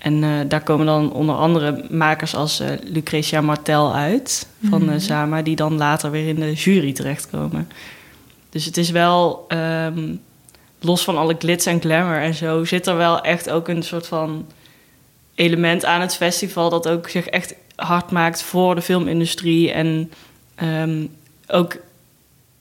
[0.00, 4.98] En eh, daar komen dan onder andere makers als eh, Lucretia Martel uit van eh,
[4.98, 7.68] Sama, die dan later weer in de jury terechtkomen.
[8.50, 10.14] Dus het is wel, ehm,
[10.80, 14.06] los van alle glitz en glamour en zo, zit er wel echt ook een soort
[14.06, 14.46] van
[15.34, 19.72] element aan het festival dat ook zich echt hard maakt voor de filmindustrie.
[19.72, 20.12] En
[20.54, 21.06] ehm,
[21.46, 21.76] ook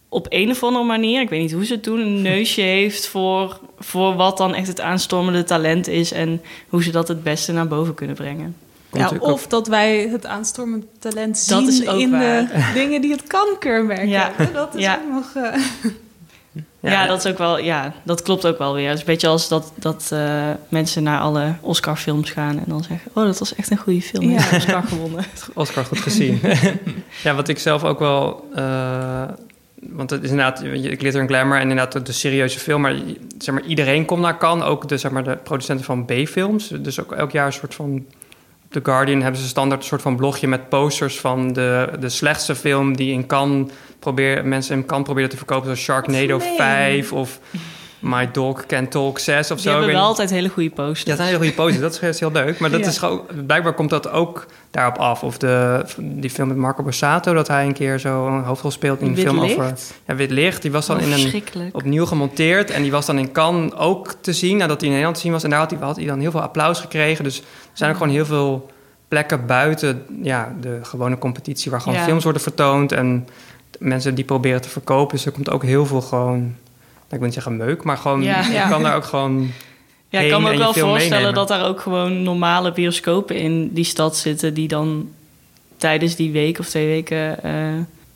[0.10, 3.08] op een of andere manier, ik weet niet hoe ze het doen, een neusje heeft
[3.08, 7.52] voor, voor wat dan echt het aanstormende talent is en hoe ze dat het beste
[7.52, 8.56] naar boven kunnen brengen.
[8.94, 12.48] Ja of dat wij het aanstormend talent zien Dat is ook in waar.
[12.48, 14.08] de dingen die het kan keurmerken.
[14.10, 14.32] Ja.
[14.54, 15.00] Dat is Ja.
[15.06, 15.44] ook nog...
[15.44, 15.62] eh,
[16.82, 18.86] Ja, dat is ook wel, ja, dat klopt ook wel weer.
[18.86, 22.84] Het is een beetje als dat, dat eh, mensen naar alle Oscar-films gaan en dan
[22.84, 24.30] zeggen: Oh, dat was echt een goede film.
[24.30, 24.40] Ja.
[24.52, 24.58] Ja.
[24.58, 25.26] Oscar gewonnen.
[25.54, 26.40] Oscar goed gezien.
[27.24, 28.48] ja, wat ik zelf ook wel...
[28.56, 29.24] eh,
[29.82, 30.60] want het is inderdaad
[30.98, 32.82] glitter en glamour en inderdaad de, serieuze film.
[32.82, 32.96] Maar,
[33.38, 34.66] zeg maar iedereen komt naar Cannes.
[34.66, 36.68] Ook de, zeg maar, de producenten van B-films.
[36.68, 38.06] Dus ook elk jaar een soort van...
[38.70, 42.56] The Guardian hebben ze standaard een soort van blogje met posters van de, de slechtste
[42.56, 45.64] film die in Cannes probeer, mensen in Cannes proberen te verkopen.
[45.64, 46.56] Zoals Sharknado Nee.
[46.56, 47.40] 5 of
[48.00, 49.70] My Dog Can Talk 6 of Die zo.
[49.70, 51.00] Ik hebben wel altijd hele goede posters.
[51.02, 52.00] Ja, dat zijn hele goede posters.
[52.00, 52.60] Dat is heel leuk.
[52.60, 52.88] Maar dat Ja.
[52.88, 55.24] is gewoon, blijkbaar komt dat ook daarop af.
[55.24, 59.02] Of de, die film met Marco Borsato, dat hij een keer zo een hoofdrol speelt
[59.02, 59.58] in een film Licht?
[59.58, 59.74] over...
[60.08, 60.62] Ja, Wit Licht.
[60.62, 62.72] Die was dan in een, opnieuw gemonteerd.
[62.72, 65.32] En die was dan in Cannes ook te zien, nadat hij in Nederland te zien
[65.32, 65.44] was.
[65.44, 67.24] En daar had hij, had hij dan heel veel applaus gekregen.
[67.24, 68.70] Dus er zijn ook gewoon heel veel
[69.08, 71.72] plekken buiten ja, de gewone competitie...
[71.72, 72.04] waar gewoon Ja.
[72.04, 73.28] films worden vertoond en
[73.80, 75.16] mensen die proberen te verkopen.
[75.16, 76.56] Dus er komt ook heel veel gewoon...
[77.10, 78.22] nou, Ik wil niet zeggen meuk, maar gewoon...
[78.22, 78.42] Ja.
[78.42, 78.68] je Ja.
[78.68, 79.52] kan daar ook gewoon...
[80.10, 81.34] Ja, ik kan me ook wel voorstellen meenemen.
[81.34, 84.54] dat daar ook gewoon normale bioscopen in die stad zitten...
[84.54, 85.10] die dan
[85.78, 87.54] tijdens die week of twee weken eh,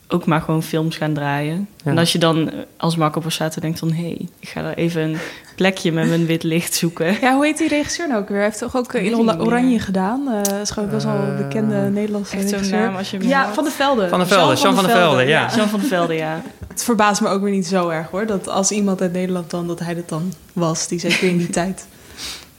[0.07, 1.67] ook maar gewoon films gaan draaien.
[1.83, 1.91] Ja.
[1.91, 3.91] En als je dan eh, als Marco Borsato denkt van...
[3.91, 5.17] hé, hey, ik ga daar even een
[5.55, 7.17] plekje met mijn wit licht zoeken.
[7.21, 8.37] Ja, hoe heet die regisseur nou ook weer?
[8.37, 9.41] Hij heeft toch ook eh, in.
[9.41, 10.27] Oranje gedaan?
[10.27, 12.79] Eh Dat is gewoon best wel een bekende Nederlandse Echt zo'n regisseur.
[12.79, 13.53] naam als je Ja, hoort.
[13.55, 14.09] Van de Velde.
[14.09, 15.49] Van der Velde, Jean van der Velde, ja.
[15.55, 16.41] Jan van der Velde, ja.
[16.67, 18.25] Het verbaast me ook weer niet zo erg hoor.
[18.25, 20.87] Dat als iemand uit Nederland dan, dat hij dat dan was.
[20.87, 21.87] Die zeker in die tijd.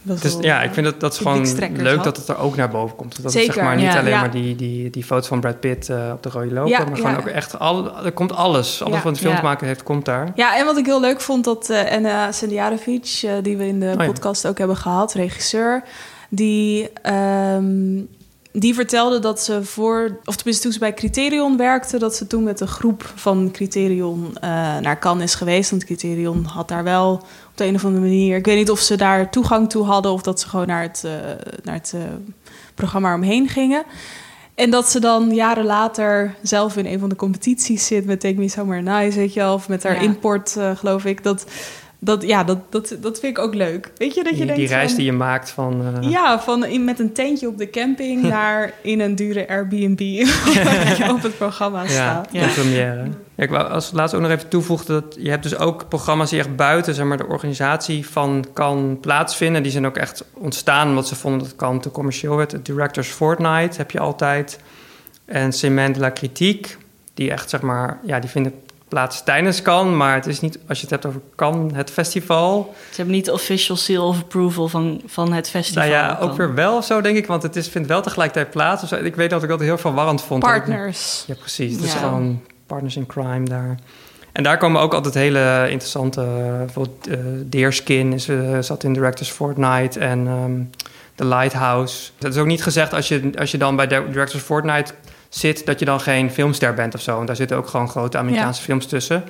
[0.07, 2.05] Dus ja, ik vind dat, dat is gewoon leuk had.
[2.05, 3.23] dat het er ook naar boven komt.
[3.23, 3.99] Dat Zeker, het zeg maar niet ja.
[3.99, 4.21] alleen Ja.
[4.21, 6.97] maar die, die, die foto's van Brad Pitt eh, op de rode loper, Ja, maar
[6.97, 8.83] gewoon ook echt, al, er komt alles.
[8.83, 9.47] Alles wat een film te Ja.
[9.49, 10.33] maken heeft, komt daar.
[10.35, 13.81] Ja, en wat ik heel leuk vond, dat uh, Anna Sendiarovic, eh, die we in
[13.81, 15.83] de Oh podcast ook hebben gehad, regisseur,
[16.29, 18.01] die, ehm,
[18.53, 22.43] die vertelde dat ze voor, of tenminste toen ze bij Criterion werkte, dat ze toen
[22.43, 25.71] met een groep van Criterion eh, naar Cannes is geweest.
[25.71, 27.23] Want Criterion had daar wel
[27.55, 30.12] op de een of andere manier, ik weet niet of ze daar toegang toe hadden
[30.12, 31.12] of dat ze gewoon naar het, eh,
[31.62, 32.01] naar het eh,
[32.75, 33.85] programma omheen gingen.
[34.55, 38.35] En dat ze dan jaren later zelf in een van de competities zit met Take
[38.35, 40.01] Me Somewhere Nice, weet je wel, of met haar Ja.
[40.01, 41.23] import, eh, geloof ik.
[41.23, 41.45] Dat,
[42.05, 43.90] dat, ja, dat, dat, dat vind ik ook leuk.
[43.97, 45.83] Weet je, dat je Die, denkt die reis van- die je maakt van...
[46.03, 49.99] eh, Ja, van in, met een tentje op de camping naar in een dure Airbnb
[50.99, 52.33] je op het programma Ja, staat.
[52.33, 53.03] de première.
[53.35, 56.31] Ja, ik wou als laatste ook nog even toevoegen dat je hebt dus ook programma's
[56.31, 59.62] die echt buiten zeg maar, de organisatie van kan plaatsvinden.
[59.62, 62.53] Die zijn ook echt ontstaan omdat ze vonden dat kan te commercieel werd.
[62.53, 64.59] Het Directors Fortnite heb je altijd.
[65.25, 66.75] En Cement la Critique,
[67.14, 68.53] die echt zeg maar, ja, die vinden
[68.95, 72.75] plaats tijdens kan, maar het is niet, als je het hebt over kan, het festival.
[72.91, 75.83] Ze hebben niet de official seal of approval van, van het festival.
[75.83, 78.51] Nou ja, ook weer wel of zo denk ik, want het is, vindt wel tegelijkertijd
[78.51, 78.83] plaats.
[78.83, 78.97] of zo.
[78.97, 80.43] Ik weet dat ik dat heel verwarrend vond.
[80.43, 81.25] Partners.
[81.27, 81.73] Ja, precies.
[81.75, 81.99] Het is Ja.
[81.99, 83.79] gewoon partners in crime daar.
[84.33, 86.21] En daar komen ook altijd hele interessante...
[86.59, 90.83] Bijvoorbeeld eh, Deerskin is, eh, zat in Directors Fortnite en ehm
[91.15, 92.11] The Lighthouse.
[92.19, 94.93] Dat is ook niet gezegd als je, als je dan bij de Directors Fortnite
[95.38, 95.66] zit...
[95.66, 97.14] dat je dan geen filmster bent of zo.
[97.14, 99.25] Want daar zitten ook gewoon grote Amerikaanse films tussen.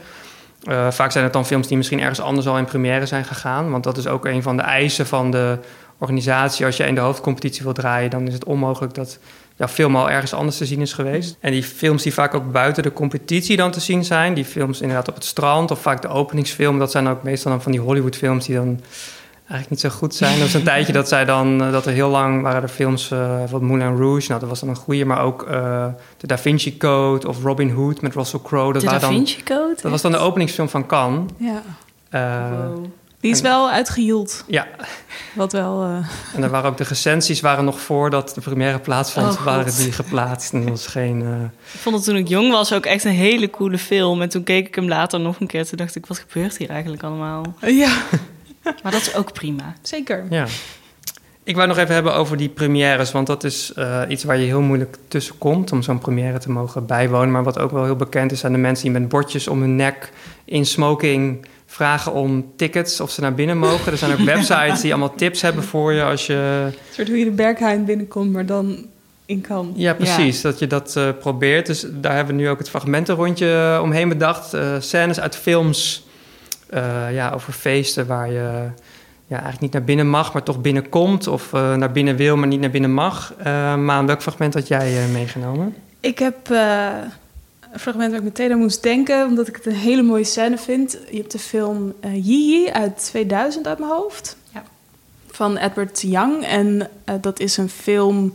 [0.64, 3.70] Eh, vaak zijn het dan films die misschien ergens anders al in première zijn gegaan.
[3.70, 5.58] Want dat is ook een van de eisen van de
[5.98, 6.66] organisatie.
[6.66, 8.10] Als je in de hoofdcompetitie wil draaien...
[8.10, 9.18] dan is het onmogelijk dat
[9.56, 11.36] jouw film al ergens anders te zien is geweest.
[11.40, 14.34] En die films die vaak ook buiten de competitie dan te zien zijn...
[14.34, 16.78] die films inderdaad op het strand of vaak de openingsfilm...
[16.78, 18.80] dat zijn ook meestal dan van die Hollywoodfilms die dan
[19.50, 20.34] eigenlijk niet zo goed zijn.
[20.34, 23.10] Er was een tijdje dat zij dan, eh, dat er heel lang waren er films
[23.10, 24.28] uh, van Moulin Rouge.
[24.28, 27.70] Nou, dat was dan een goede, maar ook uh, de Da Vinci Code of Robin
[27.70, 28.72] Hood met Russell Crowe.
[28.72, 29.76] Dat de Da dan, Vinci Code?
[29.82, 31.30] Dat was dan de openingsfilm van Cannes.
[31.36, 31.62] Ja.
[32.10, 32.84] Uh, wow.
[33.20, 34.44] Die is en- wel uitgehield.
[34.46, 34.66] Ja,
[35.34, 35.82] Wat wel...
[35.82, 35.96] eh,
[36.36, 39.44] en er waren ook de recensies waren nog voordat de première plaatsvond, Oh, God.
[39.44, 40.52] waren die geplaatst.
[40.52, 41.22] En was geen...
[41.22, 41.28] eh,
[41.72, 44.22] Ik vond het toen ik jong was ook echt een hele coole film.
[44.22, 45.66] En toen keek ik hem later nog een keer.
[45.66, 47.54] Toen dacht ik, wat gebeurt hier eigenlijk allemaal?
[47.60, 47.92] ja,
[48.82, 49.74] Maar dat is ook prima.
[49.82, 50.24] zeker.
[50.30, 50.46] Ja.
[51.42, 54.46] Ik wou nog even hebben over die premières, want dat is eh, iets waar je
[54.46, 57.30] heel moeilijk tussen komt om zo'n première te mogen bijwonen.
[57.30, 59.76] Maar wat ook wel heel bekend is aan de mensen die met bordjes om hun
[59.76, 60.12] nek
[60.44, 63.92] in smoking vragen om tickets of ze naar binnen mogen.
[63.92, 66.62] Er zijn ook websites die allemaal tips hebben voor je als je.
[66.64, 68.86] Een soort hoe je de Berghain binnenkomt, maar dan
[69.26, 69.72] in kan.
[69.76, 71.66] Ja, precies, dat je dat eh, probeert.
[71.66, 74.54] Dus daar hebben we nu ook het fragmentenrondje omheen bedacht.
[74.54, 76.03] Eh, scènes uit films
[76.70, 78.68] eh, ja, over feesten waar je
[79.26, 81.26] ja, eigenlijk niet naar binnen mag, maar toch binnenkomt.
[81.26, 83.34] Of eh, naar binnen wil, maar niet naar binnen mag.
[83.38, 83.44] Uh,
[83.76, 85.74] maar welk fragment had jij uh, meegenomen?
[86.00, 86.88] Ik heb uh,
[87.72, 90.58] een fragment waar ik meteen aan moest denken, omdat ik het een hele mooie scène
[90.58, 90.98] vind.
[91.10, 94.36] Je hebt de film uh, Yee uit 2000 uit mijn hoofd.
[94.52, 94.62] Ja.
[95.30, 96.44] Van Edward Young.
[96.44, 98.34] En uh, dat is een film,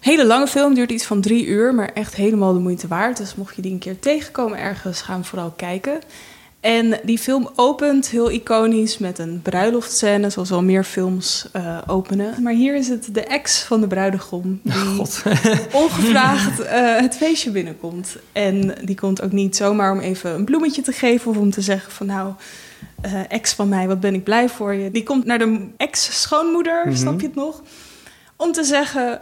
[0.00, 3.16] hele lange film, duurt iets van drie uur, maar echt helemaal de moeite waard.
[3.16, 6.00] Dus mocht je die een keer tegenkomen ergens, ga hem vooral kijken.
[6.60, 12.42] En die film opent heel iconisch met een bruiloftscène, zoals al meer films uh, openen.
[12.42, 15.22] Maar hier is het de ex van de bruidegom die God.
[15.72, 18.16] ongevraagd uh, het feestje binnenkomt.
[18.32, 21.60] En die komt ook niet zomaar om even een bloemetje te geven of om te
[21.60, 22.32] zeggen van nou,
[23.06, 24.90] uh, ex van mij, wat ben ik blij voor je.
[24.90, 26.96] Die komt naar de ex-schoonmoeder, mm -hmm.
[26.96, 27.62] snap je het nog?
[28.36, 29.20] Om te zeggen,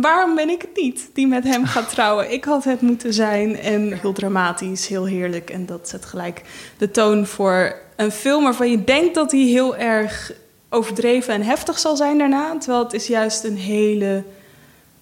[0.00, 2.32] waarom ben ik het niet die met hem gaat trouwen?
[2.32, 3.58] Ik had het moeten zijn.
[3.58, 5.50] En heel dramatisch, heel heerlijk.
[5.50, 6.42] En dat zet gelijk
[6.78, 10.32] de toon voor een film waarvan je denkt dat hij heel erg
[10.70, 12.58] overdreven en heftig zal zijn daarna.
[12.58, 14.22] Terwijl het is juist een hele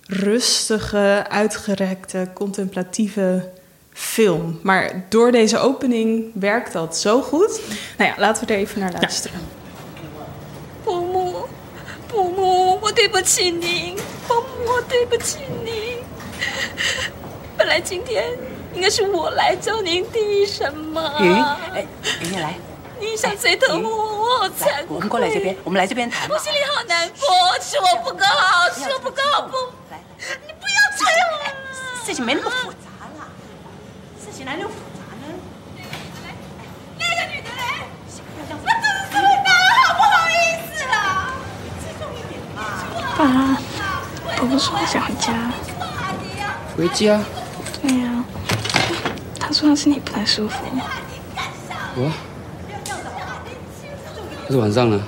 [0.07, 3.49] rustige, uitgerekte, contemplatieve
[3.93, 4.59] film.
[4.63, 7.61] Maar door deze opening werkt dat zo goed.
[7.99, 9.41] Nou ja, laten we er even naar luisteren.
[9.41, 9.66] Ja.
[12.87, 13.97] 我对不起您，
[14.29, 15.99] 伯母，我对不起您。
[17.59, 18.31] 本来今天
[18.75, 21.03] 应该是我来找您第什么？
[21.19, 21.35] 云，
[21.75, 21.85] 哎，
[22.21, 22.55] 云云来，
[23.01, 24.95] 你想最疼我，我好惭愧。
[24.95, 26.31] 我们过来这边，我们来这边谈。
[26.31, 27.27] 我心里好难过，
[27.61, 29.57] 是我不够好，是我不够好，不，
[29.91, 32.07] 来来，你不要催我。
[32.07, 32.87] 事情没那么复杂
[33.19, 33.27] 了，
[34.25, 35.35] 事情哪有复杂呢？
[37.01, 37.83] 那个女的嘞，
[38.39, 38.86] 我肚子这么
[43.17, 43.57] 爸，
[44.37, 45.51] 伯伯说他想回家。
[46.77, 47.21] 回家？
[47.83, 48.25] 对呀、啊，
[49.39, 50.57] 他说他身体不太舒服。
[51.97, 52.13] 我？
[54.47, 55.03] 可是晚上呢？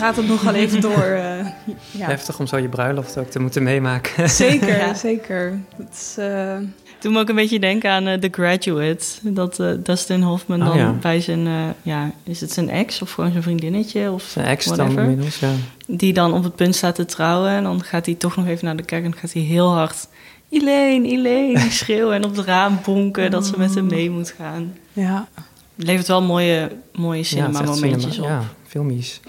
[0.00, 1.02] Gaat het nog wel even door.
[1.02, 1.46] eh,
[1.90, 2.06] ja.
[2.06, 4.30] Heftig om zo je bruiloft ook te moeten meemaken.
[4.46, 4.94] Zeker, Ja.
[4.94, 5.58] zeker.
[5.76, 6.56] Het is, eh,
[7.00, 9.04] Doe me ook een beetje denken aan eh, The Graduate.
[9.22, 10.90] Dat Dustin Hoffman Oh, dan ja.
[10.92, 11.46] bij zijn...
[11.46, 14.10] eh, ja, is het zijn ex of gewoon zijn vriendinnetje?
[14.12, 15.02] Of Zijn ex dan whatever.
[15.02, 15.50] inmiddels, ja.
[15.86, 17.50] Die dan op het punt staat te trouwen.
[17.50, 19.72] En dan gaat hij toch nog even naar de kerk en dan gaat hij heel
[19.74, 20.06] hard...
[20.50, 24.74] Elaine, Elaine, schreeuwen en op het raam bonken dat ze met hem mee moet gaan.
[24.92, 25.28] ja.
[25.76, 28.36] Het levert wel mooie, mooie Ja, cinema het is echt momentjes cinema.
[28.36, 28.42] op.
[28.42, 29.20] Ja, filmies.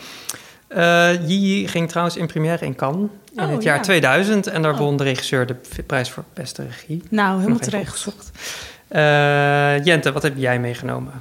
[0.73, 3.81] Eh Yi ging trouwens in première in Cannes in Oh, het jaar ja.
[3.81, 4.47] 2000.
[4.47, 4.77] En daar Oh.
[4.77, 5.55] won de regisseur de
[5.87, 7.03] prijs voor beste regie.
[7.09, 8.07] Nou, helemaal terecht.
[8.87, 11.11] Eh, Jente, wat heb jij meegenomen?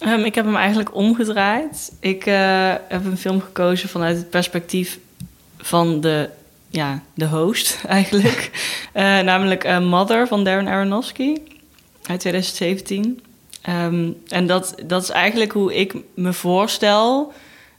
[0.00, 1.92] Ehm, ik heb hem eigenlijk omgedraaid.
[2.00, 4.98] Ik eh, heb een film gekozen vanuit het perspectief
[5.58, 6.28] van de,
[6.68, 8.50] ja, de host eigenlijk.
[8.92, 11.36] Eh, namelijk eh, Mother van Darren Aronofsky
[12.06, 13.22] uit 2017.
[13.62, 17.32] Ehm, en dat, dat is eigenlijk hoe ik me voorstel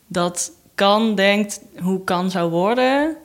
[0.07, 0.51] dat
[0.81, 3.15] kan denkt hoe kan zou worden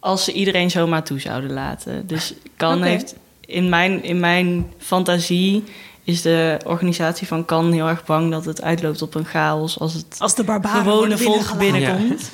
[0.00, 2.06] als ze iedereen zomaar toe zouden laten.
[2.06, 5.64] Dus kan heeft in mijn, in mijn fantasie
[6.04, 9.94] is de organisatie van kan heel erg bang dat het uitloopt op een chaos als
[9.94, 12.30] het Als de barbaren gewone volk binnenkomt.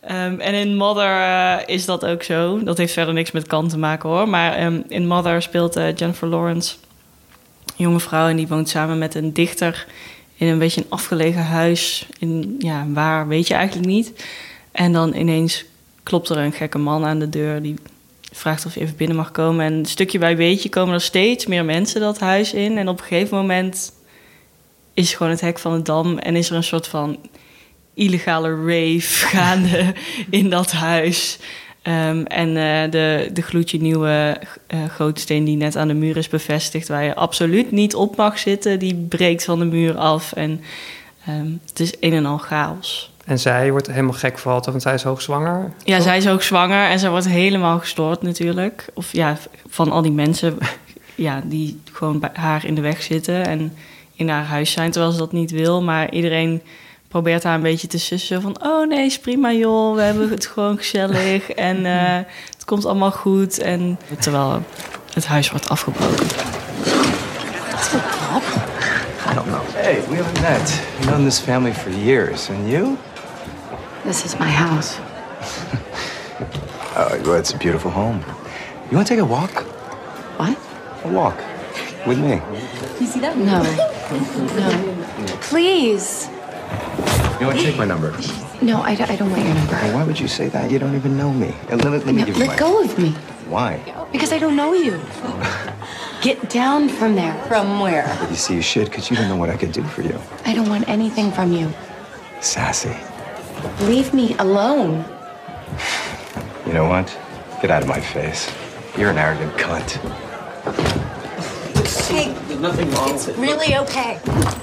[0.00, 2.62] Ehm, en in Mother eh, is dat ook zo.
[2.62, 4.28] Dat heeft verder niks met kan te maken hoor.
[4.28, 6.76] Maar ehm, in Mother speelt eh, Jennifer Lawrence
[7.66, 9.86] een jonge vrouw en die woont samen met een dichter
[10.40, 12.06] in een beetje een afgelegen huis.
[12.18, 14.12] In, ja, waar weet je eigenlijk niet.
[14.72, 15.64] En dan ineens
[16.02, 17.76] klopt er een gekke man aan de deur die
[18.32, 19.64] vraagt of je even binnen mag komen.
[19.64, 22.78] En stukje bij beetje komen er steeds meer mensen dat huis in.
[22.78, 23.92] En op een gegeven moment
[24.94, 27.18] is gewoon het hek van de dam en is er een soort van
[27.94, 29.94] illegale rave gaande
[30.30, 31.38] in dat huis.
[31.90, 36.28] Ehm, en eh, de, de gloedje nieuwe eh, gootsteen die net aan de muur is
[36.28, 40.32] bevestigd, waar je absoluut niet op mag zitten, die breekt van de muur af.
[40.32, 40.60] En
[41.26, 43.12] ehm, het is een en al chaos.
[43.24, 45.72] En zij wordt helemaal gek van, want zij is hoogzwanger.
[45.84, 46.04] Ja, toch?
[46.04, 48.86] zij is ook zwanger en zij wordt helemaal gestoord natuurlijk.
[48.94, 49.36] Of ja,
[49.68, 50.58] van al die mensen
[51.14, 53.72] ja, die gewoon bij haar in de weg zitten en
[54.14, 55.82] in haar huis zijn terwijl ze dat niet wil.
[55.82, 56.62] Maar iedereen
[57.10, 58.56] probeert haar een beetje te sussen van...
[58.62, 62.16] oh nee, is prima joh, we hebben het gewoon gezellig en eh,
[62.54, 63.58] het komt allemaal goed.
[63.58, 64.62] En terwijl
[65.12, 66.26] het huis wordt afgebroken.
[69.30, 69.62] I don't know.
[69.72, 70.80] Hey, we haven't met.
[70.98, 72.48] I've known this family for years.
[72.48, 72.96] And you?
[74.04, 74.98] This is my house.
[76.96, 78.20] Oh, well, it's a beautiful home.
[78.88, 79.64] You want to take a walk?
[80.36, 80.56] What?
[81.04, 81.38] A walk.
[82.06, 82.40] With me.
[82.98, 83.36] You see that?
[83.36, 83.62] No.
[84.56, 84.70] No.
[85.40, 86.28] Please.
[87.40, 88.10] You want to take my number?
[88.62, 89.72] No, I, don't- I don't want your number.
[89.72, 90.70] Well, why would you say that?
[90.70, 91.48] You don't even know me.
[91.70, 92.50] Uh, Let, let, let me No, give you my...
[92.50, 93.10] let go of me.
[93.48, 93.80] Why?
[94.12, 95.00] Because I don't know you.
[96.22, 97.34] Get down from there.
[97.48, 98.04] From where?
[98.20, 100.20] But you see, you should, because you don't know what I could do for you.
[100.44, 101.72] I don't want anything from you.
[102.40, 102.94] Sassy.
[103.86, 105.04] Leave me alone.
[106.66, 107.06] You know what?
[107.62, 108.50] Get out of my face.
[108.98, 109.90] You're an arrogant cunt.
[112.10, 113.36] Hey, Nothing wrong with it.
[113.38, 114.16] really okay.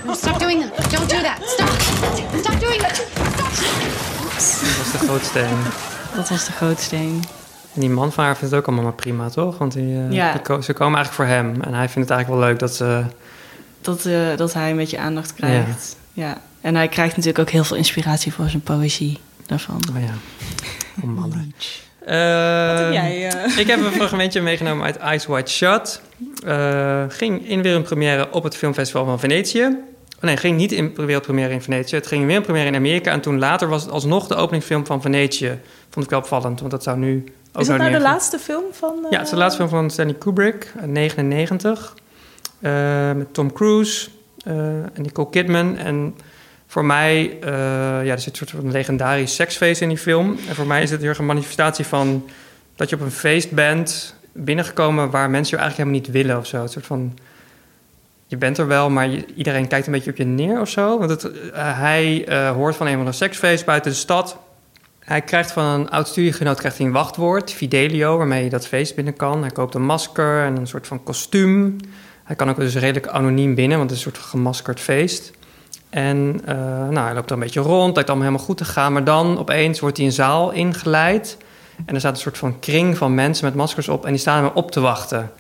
[0.06, 0.92] No, stop doing that.
[0.92, 1.38] Don't do that.
[1.46, 1.70] Stop.
[2.40, 3.04] Stop doing that.
[4.34, 5.58] Dat is de gootsteen.
[6.16, 7.24] Dat was de gootsteen.
[7.74, 9.58] En die man van haar vindt het ook allemaal maar prima, toch?
[9.58, 10.32] Want die, eh, Ja.
[10.32, 11.62] die ko- ze komen eigenlijk voor hem.
[11.62, 13.04] En hij vindt het eigenlijk wel leuk dat ze...
[13.82, 15.96] Dat, eh, dat hij een beetje aandacht krijgt.
[16.14, 16.38] Ja.
[16.62, 19.82] En hij krijgt natuurlijk ook heel veel inspiratie voor zijn poëzie daarvan.
[19.96, 20.14] Oh ja,
[21.04, 21.54] oh mannen.
[22.16, 23.28] Wat heb jij?
[23.30, 23.58] eh?
[23.64, 26.02] Ik heb een fragmentje meegenomen uit Eyes Wide Shut.
[26.46, 29.64] Eh, ging in weer een première op het filmfestival van Venetië.
[30.18, 31.96] Oh nee, ging niet in wereldpremière in Venetië.
[31.96, 33.12] Het ging weer een première in Amerika.
[33.12, 35.60] En toen later was het alsnog de openingsfilm van Venetië.
[35.90, 38.64] Vond ik wel opvallend, want dat zou nu ook Is dat nou de laatste film
[38.72, 38.94] van...
[39.06, 41.94] eh, Ja, het is de laatste film van Stanley Kubrick, uit 99.
[42.60, 44.10] Eh, met Tom Cruise
[44.44, 45.78] eh, en Nicole Kidman.
[45.78, 46.16] En
[46.78, 47.50] voor mij, eh,
[48.06, 50.38] ja, er zit een soort van legendarisch seksfeest in die film.
[50.48, 52.30] En voor mij is het heel erg een manifestatie van
[52.76, 56.48] dat je op een feest bent binnengekomen waar mensen je eigenlijk helemaal niet willen of
[56.48, 56.62] zo.
[56.62, 57.18] Een soort van,
[58.28, 60.98] je bent er wel, maar iedereen kijkt een beetje op je neer of zo.
[60.98, 64.38] Want het, eh, hij eh, hoort van een van een seksfeest buiten de stad.
[65.00, 68.96] Hij krijgt van een oud studiegenoot krijgt hij een wachtwoord, Fidelio, waarmee je dat feest
[68.96, 69.42] binnen kan.
[69.42, 71.78] Hij koopt een masker en een soort van kostuum.
[72.24, 75.37] Hij kan ook dus redelijk anoniem binnen, want het is een soort gemaskerd feest.
[75.90, 76.56] En eh,
[76.90, 78.94] nou, hij loopt er een beetje rond, lijkt allemaal helemaal goed te gaan.
[78.94, 81.38] Maar dan opeens wordt hij een zaal ingeleid.
[81.86, 84.06] En er staat een soort van kring van mensen met maskers op.
[84.06, 85.32] En die staan hem op te wachten.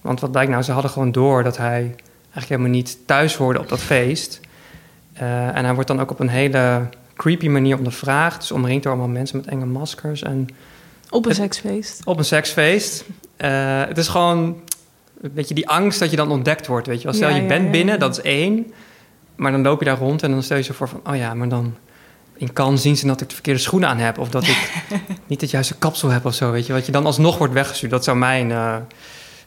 [0.00, 3.58] Want wat blijkt nou, ze hadden gewoon door dat hij eigenlijk helemaal niet thuis hoorde
[3.58, 4.40] op dat feest.
[5.12, 8.40] Eh, en hij wordt dan ook op een hele creepy manier ondervraagd.
[8.40, 10.22] Dus omringd door allemaal mensen met enge maskers.
[10.22, 10.48] En
[11.10, 12.00] Op een Het- seksfeest.
[12.04, 13.04] op een seksfeest.
[13.36, 14.38] Eh, het is gewoon
[15.20, 16.86] een beetje die angst dat je dan ontdekt wordt.
[16.86, 17.12] Weet je wel.
[17.14, 18.72] Stel, Ja, je ja, bent ja, binnen, dat is één.
[19.36, 21.00] Maar dan loop je daar rond en dan stel je je voor van...
[21.06, 21.74] oh ja, maar dan
[22.36, 24.18] in kan zien ze dat ik de verkeerde schoenen aan heb.
[24.18, 24.72] Of dat ik
[25.26, 26.50] niet het juiste kapsel heb of zo.
[26.50, 27.90] Weet je, wat je dan alsnog wordt weggestuurd.
[27.90, 28.50] Dat zou mijn.
[28.50, 28.76] Uh,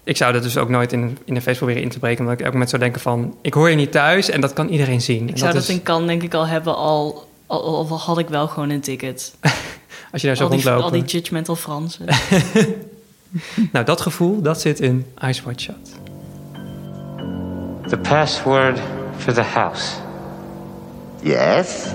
[0.03, 2.19] ik zou dat dus ook nooit in, in een feest proberen in te breken.
[2.19, 3.35] Omdat ik elk moment zou denken van...
[3.41, 5.29] ik hoor je niet thuis en dat kan iedereen zien.
[5.29, 7.25] Ik zou dat, dat, in kan denk ik al hebben al...
[7.45, 9.35] Al, al, had ik wel gewoon een ticket.
[10.11, 10.83] Als je daar zo al rondloopt.
[10.83, 12.05] Al die judgmental Fransen.
[13.71, 15.91] nou, dat gevoel, dat zit in Ice White Shot.
[17.89, 18.79] The password
[19.27, 19.99] for the house.
[21.21, 21.93] Yes?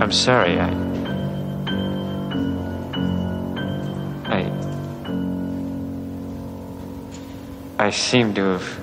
[0.00, 0.70] I'm sorry, I.
[4.26, 4.52] I.
[7.80, 8.78] I seem to have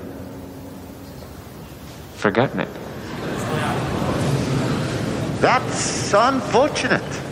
[2.15, 2.73] forgotten it.
[5.39, 7.22] That's unfortunate.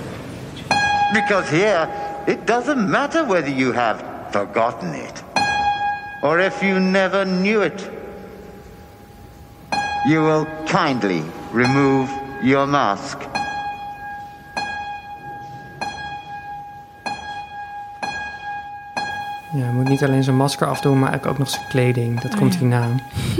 [1.14, 1.88] Because here,
[2.28, 5.24] it doesn't matter whether you have forgotten it
[6.22, 7.89] or if you never knew it.
[10.07, 12.09] You will kindly remove
[12.43, 13.18] your mask.
[19.53, 22.22] Ja, je moet niet alleen zijn masker afdoen, maar eigenlijk ook nog zijn kleding.
[22.22, 22.59] Dat Oh, komt ja.
[22.59, 22.88] hierna.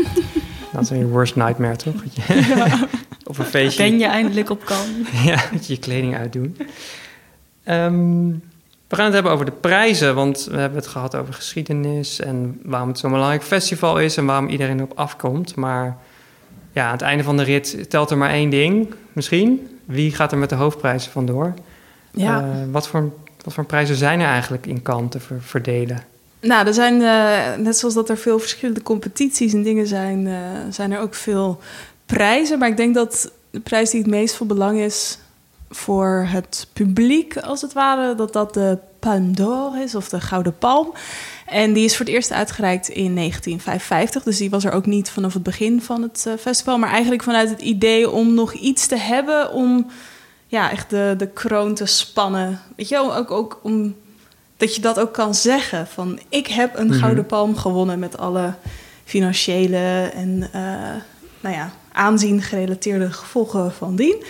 [0.74, 2.04] dat is een worst nightmare, toch?
[2.12, 2.26] Ja.
[3.24, 3.84] Op een feestje...
[3.84, 4.86] Ben je eindelijk op kan?
[5.32, 6.58] ja, dat je je kleding uitdoen.
[7.64, 8.30] Ehm,
[8.88, 12.20] we gaan het hebben over de prijzen, want we hebben het gehad over geschiedenis...
[12.20, 15.56] en waarom het zo'n belangrijk festival is en waarom iedereen erop afkomt.
[15.56, 15.98] Maar
[16.72, 19.78] ja, aan het einde van de rit telt er maar één ding, misschien.
[19.86, 21.54] Wie gaat er met de hoofdprijzen vandoor?
[22.12, 22.40] Ja.
[22.40, 23.12] Eh, wat, voor,
[23.44, 26.04] wat voor prijzen zijn er eigenlijk in Cannes te ver- verdelen?
[26.40, 30.34] Nou, er zijn, eh, net zoals dat er veel verschillende competities en dingen zijn, eh,
[30.70, 31.60] zijn er ook veel
[32.06, 32.60] prijzen.
[32.60, 35.18] Maar ik denk dat de prijs die het meest van belang is
[35.72, 40.58] voor het publiek, als het ware, dat dat de Palme d'Or is, of de Gouden
[40.58, 40.94] Palm.
[41.46, 44.24] En die is voor het eerst uitgereikt in 1955.
[44.24, 46.78] Dus die was er ook niet vanaf het begin van het eh, festival.
[46.78, 49.92] Maar eigenlijk vanuit het idee om nog iets te hebben om
[50.48, 52.60] ja, echt de, de kroon te spannen.
[52.76, 53.96] Weet je, ook, ook om
[54.58, 55.88] dat je dat ook kan zeggen.
[55.88, 57.00] Van ik heb een Mhm.
[57.00, 58.54] gouden palm gewonnen met alle
[59.06, 60.62] financiële en eh,
[61.40, 64.24] nou ja, aanzien gerelateerde gevolgen van dien.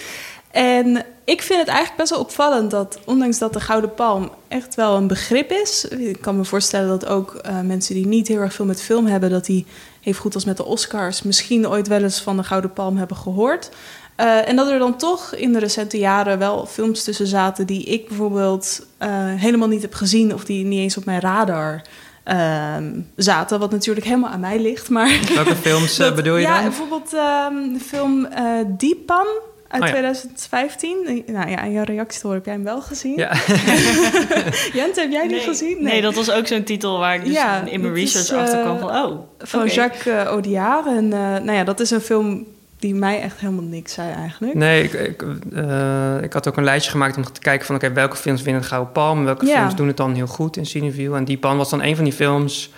[0.52, 4.76] En ik vind het eigenlijk best wel opvallend dat, ondanks dat de Gouden Palm echt
[4.76, 5.86] wel een begrip is.
[5.86, 9.06] Ik kan me voorstellen dat ook eh, mensen die niet heel erg veel met film
[9.06, 9.66] hebben, dat die
[10.04, 13.18] even goed als met de Oscars misschien ooit wel eens van de Gouden Palm hebben
[13.18, 13.70] gehoord.
[14.16, 17.84] Eh, en dat er dan toch in de recente jaren wel films tussen zaten die
[17.84, 21.82] ik bijvoorbeeld eh, helemaal niet heb gezien of die niet eens op mijn radar
[22.24, 23.60] ehm, zaten.
[23.60, 24.90] Wat natuurlijk helemaal aan mij ligt.
[24.90, 26.64] Maar Welke films dat- bedoel je ja, dan?
[26.64, 29.28] bijvoorbeeld ehm, de film eh Deepan
[29.72, 29.94] uit Oh ja.
[29.94, 31.24] 2015.
[31.28, 33.18] Nou ja, aan jouw reactie horen heb jij hem wel gezien.
[33.18, 33.34] Ja.
[34.80, 35.40] Jent, heb jij die Nee.
[35.40, 35.84] gezien?
[35.84, 38.60] Nee, dat was ook zo'n titel waar ik dus Ja, in mijn is, research achter
[38.62, 38.90] kwam eh, van...
[38.90, 39.68] Oh, Van.
[39.68, 40.86] Jacques uh, Audiard.
[40.86, 42.46] En eh, nou ja, dat is een film
[42.80, 44.54] die mij echt helemaal niks zei eigenlijk.
[44.54, 45.24] Nee, ik, ik,
[45.56, 47.76] eh, ik had ook een lijstje gemaakt om te kijken van...
[47.76, 49.26] oké, welke films winnen de Gouden Palm?
[49.26, 49.58] Welke Ja.
[49.60, 51.16] films doen het dan heel goed in Cineville?
[51.16, 52.72] En Die Pan was dan een van die films...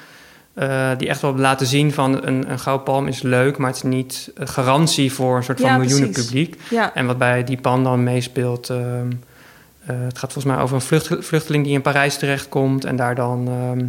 [0.54, 3.58] eh, die echt wel laten zien van een, een Gouden Palm is leuk...
[3.58, 6.26] maar het is niet garantie voor een soort van Ja, miljoenen precies.
[6.26, 6.58] publiek.
[6.70, 6.94] Ja.
[6.94, 8.70] En wat bij Die Pan dan meespeelt...
[8.70, 9.12] ehm,
[9.86, 12.86] eh, het gaat volgens mij over een vlucht, vluchteling die in Parijs terechtkomt...
[12.86, 13.86] en daar dan ehm,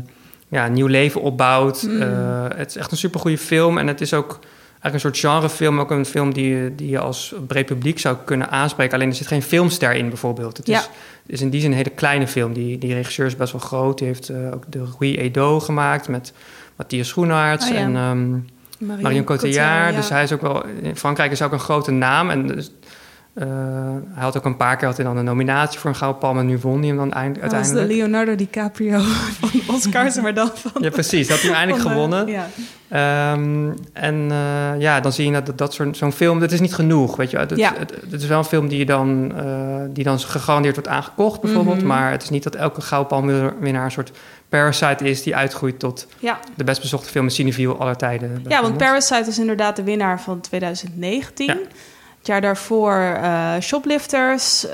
[0.48, 1.82] ja, een nieuw leven opbouwt.
[1.82, 2.02] Mm.
[2.02, 4.38] Eh, het is echt een supergoeie film en het is ook
[4.84, 8.16] eigenlijk een soort genrefilm, ook een film die, je- die je als breed publiek zou
[8.24, 8.94] kunnen aanspreken.
[8.94, 10.56] Alleen er zit geen filmster in bijvoorbeeld.
[10.56, 10.78] Het Ja.
[10.78, 10.88] is,
[11.26, 12.52] is in die zin een hele kleine film.
[12.52, 13.98] Die, die regisseur is best wel groot.
[13.98, 16.32] Die heeft eh, ook de Rui Edo gemaakt met
[16.76, 17.78] Matthias Schoenaerts Oh ja.
[17.80, 18.30] en ehm
[18.78, 19.58] Marion Marion Cotillard.
[19.58, 20.00] Cotillard, ja.
[20.00, 20.64] Dus hij is ook wel...
[20.82, 22.30] In Frankrijk is ook een grote naam.
[22.30, 22.70] En dus,
[23.34, 23.46] eh,
[24.12, 26.38] hij had ook een paar keer had hij dan een nominatie voor een Gouden Palm...
[26.38, 27.98] en nu won hij hem dan eind, Dat was de uiteindelijk.
[27.98, 28.98] Leonardo DiCaprio
[29.40, 30.82] van Oscars, maar dan van...
[30.82, 31.28] Ja, precies.
[31.28, 32.26] Dat had hij eindelijk de- gewonnen.
[32.26, 32.46] Ja.
[32.88, 36.74] Ehm, en eh, ja, dan zie je dat, dat soort, zo'n film, dat is niet
[36.74, 37.38] genoeg, weet je.
[37.38, 37.72] Het, Ja.
[37.78, 39.44] het, het is wel een film die, je dan, eh,
[39.88, 41.76] die dan gegarandeerd wordt aangekocht, bijvoorbeeld.
[41.78, 41.86] Mhm.
[41.86, 44.12] Maar het is niet dat elke goudpalmwinnaar een soort
[44.48, 45.22] Parasite is...
[45.22, 46.38] die uitgroeit tot Ja.
[46.56, 48.44] de best bezochte film in Cineville aller tijden.
[48.48, 48.76] Ja, want.
[48.76, 51.54] Parasite is inderdaad de winnaar van 2019.
[52.24, 54.66] Het jaar daarvoor eh, Shoplifters.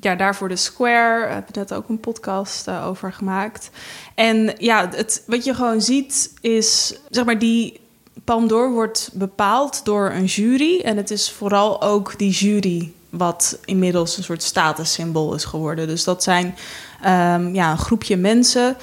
[0.00, 1.20] jaar daarvoor The Square.
[1.20, 3.70] Daar heb ik net ook een podcast eh, over gemaakt.
[4.14, 6.94] En ja, het, wat je gewoon ziet is...
[7.08, 7.80] zeg maar, die
[8.24, 10.80] Palme d'Or wordt bepaald door een jury.
[10.80, 15.86] En het is vooral ook die jury wat inmiddels een soort statussymbool is geworden.
[15.86, 16.54] Dus dat zijn
[17.02, 18.76] ehm, ja, een groepje mensen...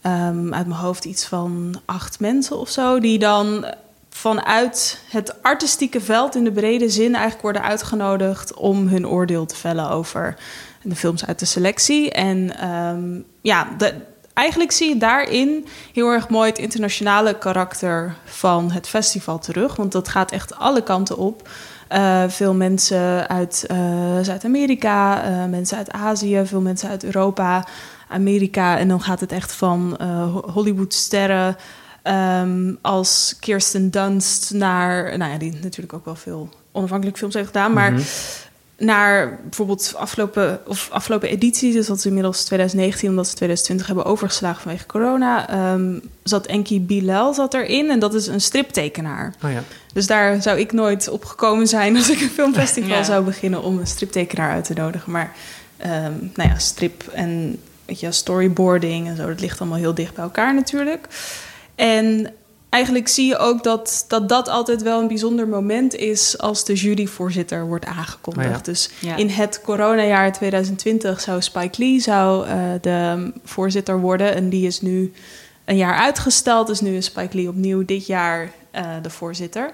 [0.00, 3.66] Ehm, uit mijn hoofd iets van acht mensen of zo, die dan
[4.16, 9.56] vanuit het artistieke veld in de brede zin eigenlijk worden uitgenodigd om hun oordeel te
[9.56, 10.36] vellen over
[10.82, 12.10] de films uit de selectie.
[12.10, 13.68] En ehm, ja,
[14.32, 19.76] eigenlijk zie je daarin heel erg mooi het internationale karakter van het festival terug.
[19.76, 21.48] Want dat gaat echt alle kanten op.
[21.92, 23.78] Uh, veel mensen uit uh,
[24.22, 27.66] Zuid-Amerika, uh, mensen uit Azië, veel mensen uit Europa,
[28.08, 28.78] Amerika.
[28.78, 29.98] En dan gaat het echt van
[30.52, 31.56] Hollywoodsterren
[32.04, 37.46] um, als Kirsten Dunst naar, nou ja, die natuurlijk ook wel veel onafhankelijk films heeft
[37.46, 37.90] gedaan, maar.
[37.90, 38.04] Mm -hmm
[38.78, 44.04] naar bijvoorbeeld afgelopen, of afgelopen editie, dus dat is inmiddels 2019, omdat ze 2020 hebben
[44.04, 49.34] overgeslagen vanwege corona, um, zat Enki Bilal zat erin en dat is een striptekenaar.
[49.44, 49.62] Oh ja.
[49.92, 53.02] Dus daar zou ik nooit op gekomen zijn als ik een filmfestival ja.
[53.02, 55.12] zou beginnen om een striptekenaar uit te nodigen.
[55.12, 55.32] Maar
[55.86, 60.14] um, nou ja, strip en weet je, storyboarding en zo, dat ligt allemaal heel dicht
[60.14, 61.06] bij elkaar natuurlijk.
[61.74, 62.32] En
[62.70, 66.74] eigenlijk zie je ook dat, dat dat altijd wel een bijzonder moment is als de
[66.74, 68.46] juryvoorzitter wordt aangekondigd.
[68.48, 68.60] Oh ja.
[68.62, 69.16] Dus Ja.
[69.16, 74.34] in het coronajaar 2020 zou Spike Lee zou, eh, de voorzitter worden.
[74.34, 75.12] En die is nu
[75.64, 76.66] een jaar uitgesteld.
[76.66, 79.72] Dus nu is Spike Lee opnieuw dit jaar eh, de voorzitter.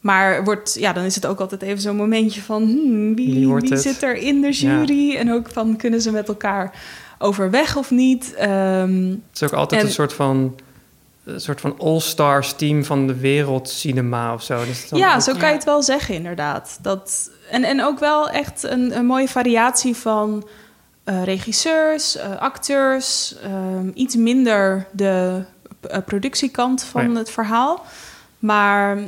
[0.00, 4.02] Maar wordt, ja, dan is het ook altijd even zo'n momentje van hmm, wie, zit
[4.02, 5.16] er in de jury?
[5.16, 6.72] En ook van kunnen ze met elkaar
[7.18, 8.34] overweg of niet?
[8.34, 10.54] Ehm, Het is ook altijd En- een soort van,
[11.24, 14.64] een soort van all-stars team van de wereldcinema of zo.
[14.64, 16.78] Dus Ja, ook- zo kan je het wel zeggen, inderdaad.
[16.82, 20.48] Dat, en, en ook wel echt een, een mooie variatie van
[21.04, 25.42] eh, regisseurs, eh, acteurs, ehm, iets minder de
[25.80, 27.84] eh, productiekant van het verhaal.
[28.38, 28.98] Maar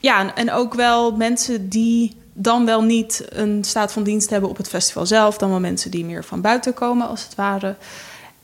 [0.00, 4.50] ja, en, en ook wel mensen die dan wel niet een staat van dienst hebben
[4.50, 7.74] op het festival zelf, dan wel mensen die meer van buiten komen, als het ware.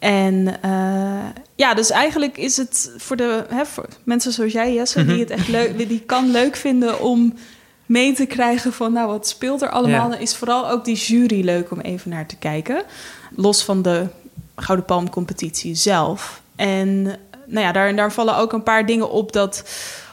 [0.01, 5.05] En eh, ja, dus eigenlijk is het voor de hè, voor mensen zoals jij, Jesse,
[5.07, 7.35] die het echt leuk, die kan leuk vinden om
[7.87, 10.05] mee te krijgen van, nou, wat speelt er allemaal?
[10.05, 10.11] Ja.
[10.11, 12.83] Dan is vooral ook die jury leuk om even naar te kijken.
[13.35, 14.07] Los van de
[14.57, 16.43] Gouden Palm competitie zelf.
[16.57, 17.03] En
[17.47, 19.65] nou ja, daar, daar vallen ook een paar dingen op dat,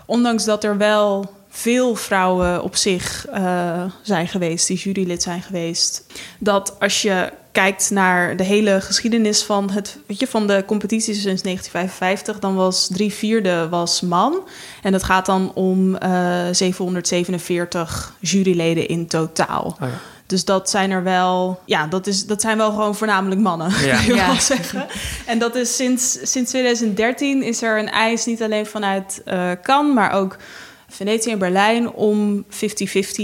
[0.05, 6.05] ondanks dat er wel veel vrouwen op zich eh, zijn geweest, die jurylid zijn geweest,
[6.39, 11.13] dat als je kijkt naar de hele geschiedenis van, het, weet je, van de competitie
[11.13, 14.47] sinds 1955, dan was drie vierde was man.
[14.81, 19.65] En het gaat dan om eh 747 juryleden in totaal.
[19.81, 19.99] Oh ja.
[20.25, 23.95] Dus dat zijn er wel, ja, dat, is, dat zijn wel gewoon voornamelijk mannen, Ja.
[23.95, 24.25] kan je Ja.
[24.27, 24.85] wel zeggen.
[25.25, 29.93] En dat is sinds, sinds 2013 is er een eis, niet alleen vanuit eh Cannes,
[29.93, 30.37] maar ook
[30.89, 32.47] Venetië en Berlijn, om 50-50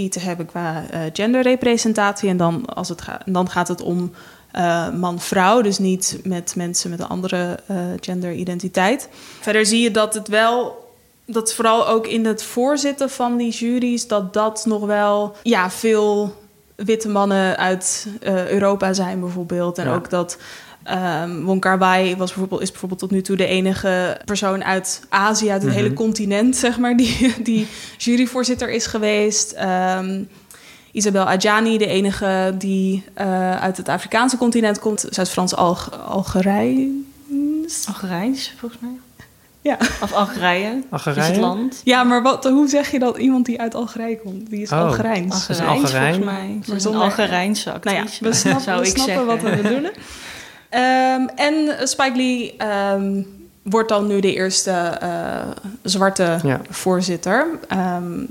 [0.08, 2.28] te hebben qua eh, genderrepresentatie.
[2.28, 4.12] En dan, als het ga, dan gaat het om
[4.52, 9.08] eh, man-vrouw, dus niet met mensen met een andere eh, genderidentiteit.
[9.40, 10.82] Verder zie je dat het wel
[11.26, 16.34] dat vooral ook in het voorzitten van die juries, dat dat nog wel ja, veel
[16.74, 19.78] witte mannen uit Europa zijn bijvoorbeeld.
[19.78, 19.94] En Ja.
[19.94, 20.38] ook dat
[20.84, 25.50] ehm Wong Kar-wai was bijvoorbeeld, is bijvoorbeeld tot nu toe de enige persoon uit Azië,
[25.50, 25.80] uit het Mhm.
[25.80, 27.66] hele continent, zeg maar, die, die
[27.98, 29.52] juryvoorzitter is geweest.
[29.52, 30.22] Ehm,
[30.92, 35.06] Isabel Adjani, de enige die eh, uit het Afrikaanse continent komt.
[35.10, 37.86] Zij is Frans Alg Algerijns.
[37.86, 38.90] Algerijns, volgens mij.
[39.60, 39.76] Ja.
[40.02, 40.82] Of Algerije.
[40.90, 41.20] Algerije?
[41.20, 41.80] Is het land.
[41.84, 44.50] Ja, maar wat, hoe zeg je dat iemand die uit Algerije komt?
[44.50, 44.78] Die is Oh.
[44.78, 45.32] Algerijns.
[45.34, 46.14] Algerijns, Algerijn?
[46.14, 46.46] volgens mij.
[46.46, 48.24] Ze Maar is een zonder- Algerijnse Nou ja, actrice.
[48.24, 49.26] we snappen, zou we ik snappen zeggen.
[49.42, 49.92] wat we bedoelen.
[50.74, 53.22] Ehm, en Spike Lee ehm,
[53.62, 55.48] wordt dan nu de eerste eh,
[55.82, 56.60] zwarte Ja.
[56.70, 57.46] voorzitter.
[57.68, 58.24] Ehm,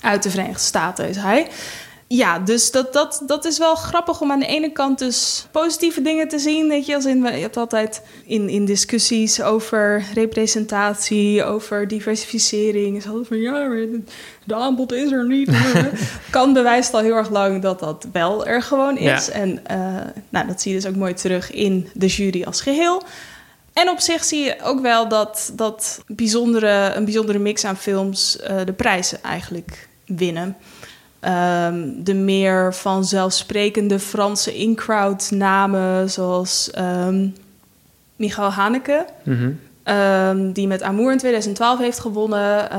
[0.00, 1.48] uit de Verenigde Staten is hij.
[2.08, 6.02] Ja, dus dat, dat, dat is wel grappig om aan de ene kant dus positieve
[6.02, 6.68] dingen te zien.
[6.68, 12.96] Weet je, als in, je hebt altijd in, in discussies over representatie, over diversificering.
[12.96, 13.68] Is altijd van ja,
[14.46, 15.50] de, aanbod is er niet.
[16.30, 19.26] kan bewijst al heel erg lang dat dat wel er gewoon is.
[19.26, 19.32] Ja.
[19.32, 19.78] En eh,
[20.28, 23.02] nou, dat zie je dus ook mooi terug in de jury als geheel.
[23.72, 28.38] En op zich zie je ook wel dat, dat bijzondere, een bijzondere mix aan films
[28.40, 30.56] eh, de prijzen eigenlijk winnen.
[31.20, 37.26] Ehm, de meer vanzelfsprekende Franse in-crowd namen, zoals ehm
[38.16, 39.50] Michael Haneke, Mhm.
[39.82, 42.70] ehm, die met Amour in 2012 heeft gewonnen.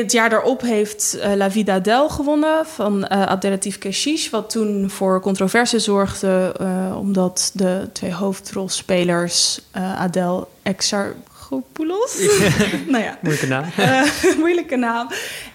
[0.00, 4.90] Het jaar daarop heeft eh, La Vida Del gewonnen van eh Abdelatif Keshish, wat toen
[4.90, 12.18] voor controverse zorgde, eh, omdat de twee hoofdrolspelers, Adel Exarchopoulos,
[12.92, 13.64] nou ja, Moeilijke naam.
[14.42, 15.08] moeilijke naam.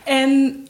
[0.04, 0.64] En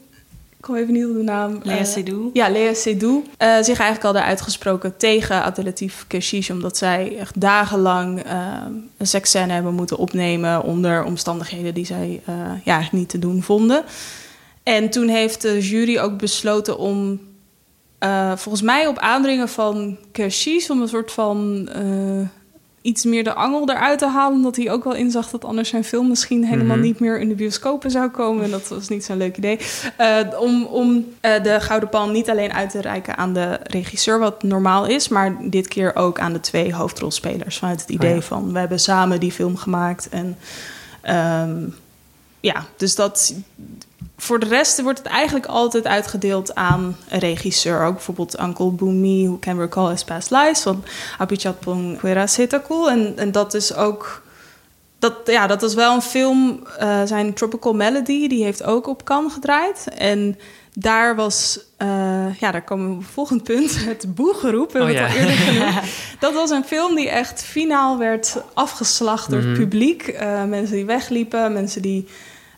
[0.60, 1.60] ik kom even niet op de naam.
[1.62, 2.30] Lea Eh, Seydoux.
[2.32, 3.28] Ja, Lea Seydoux.
[3.36, 6.50] eh, zich eigenlijk al daar uitgesproken tegen Abdelatif Keshish...
[6.50, 8.56] omdat zij echt dagenlang eh,
[8.96, 10.62] een seksscène hebben moeten opnemen...
[10.62, 12.22] onder omstandigheden die zij
[12.64, 13.84] ja, niet te doen vonden.
[14.62, 17.20] En toen heeft de jury ook besloten om...
[18.34, 20.70] volgens mij op aandringen van Keshish...
[20.70, 21.68] om een soort van...
[22.82, 24.36] iets meer de angel eruit te halen.
[24.36, 26.84] Omdat hij ook wel inzag dat anders zijn film misschien helemaal Mhm.
[26.86, 28.44] niet meer in de bioscopen zou komen.
[28.44, 29.58] En dat was niet zo'n leuk idee.
[29.96, 34.18] Eh, om om eh, de Gouden Palm niet alleen uit te reiken aan de regisseur,
[34.18, 37.58] wat normaal is, maar dit keer ook aan de twee hoofdrolspelers.
[37.58, 38.22] Vanuit het idee Oh ja.
[38.22, 40.08] van we hebben samen die film gemaakt.
[40.08, 40.36] En
[41.00, 41.58] ehm,
[42.40, 43.34] ja, dus dat.
[44.16, 47.84] Voor de rest wordt het eigenlijk altijd uitgedeeld aan een regisseur.
[47.84, 50.84] Ook bijvoorbeeld Uncle Bumi, Who Can Recall His Past Lives van
[51.18, 52.90] Apichatpong Huera Setakul.
[52.90, 54.22] En, en dat is ook...
[54.98, 59.04] Dat, ja, dat is wel een film, eh, zijn Tropical Melody, die heeft ook op
[59.04, 59.88] Cannes gedraaid.
[59.96, 60.38] En
[60.74, 65.00] daar was, eh, ja, daar komen we op het volgende punt, het boegeroep, hebben we
[65.00, 65.20] Oh het ja.
[65.20, 65.74] al eerder genoemd.
[66.18, 69.58] Dat was een film die echt finaal werd afgeslacht door het Mhm.
[69.58, 70.02] publiek.
[70.08, 72.08] Eh, mensen die wegliepen, mensen die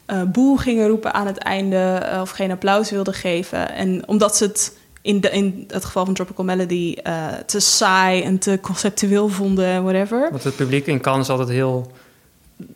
[0.06, 3.72] eh boe gingen roepen aan het einde eh, of geen applaus wilden geven.
[3.72, 8.22] En omdat ze het in, de, in het geval van Tropical Melody eh, te saai
[8.22, 10.28] en te conceptueel vonden en whatever.
[10.30, 11.92] Want het publiek in Cannes altijd heel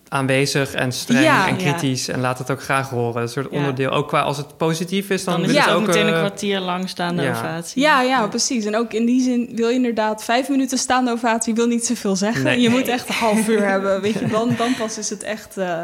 [0.09, 1.71] aanwezig en streng Ja, en ja.
[1.73, 3.23] kritisch en laat het ook graag horen.
[3.23, 3.57] Een soort Ja.
[3.59, 3.91] onderdeel.
[3.91, 6.13] Ook qua als het positief is, dan, Dan is willen het ze ook meteen een
[6.13, 7.31] eh, kwartier lang staande ja.
[7.31, 7.83] ovatie.
[7.83, 8.65] Ja, ja, precies.
[8.65, 12.17] En ook in die zin wil je inderdaad vijf minuten staande ovatie wil niet zoveel
[12.17, 12.43] zeggen.
[12.45, 12.61] Nee.
[12.61, 14.27] Je moet echt een half uur hebben, weet je.
[14.27, 15.57] Dan, dan pas is het echt...
[15.57, 15.81] eh,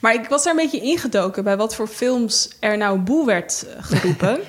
[0.00, 3.66] Maar ik was daar een beetje ingedoken bij wat voor films er nou boe werd
[3.76, 4.38] eh, geroepen.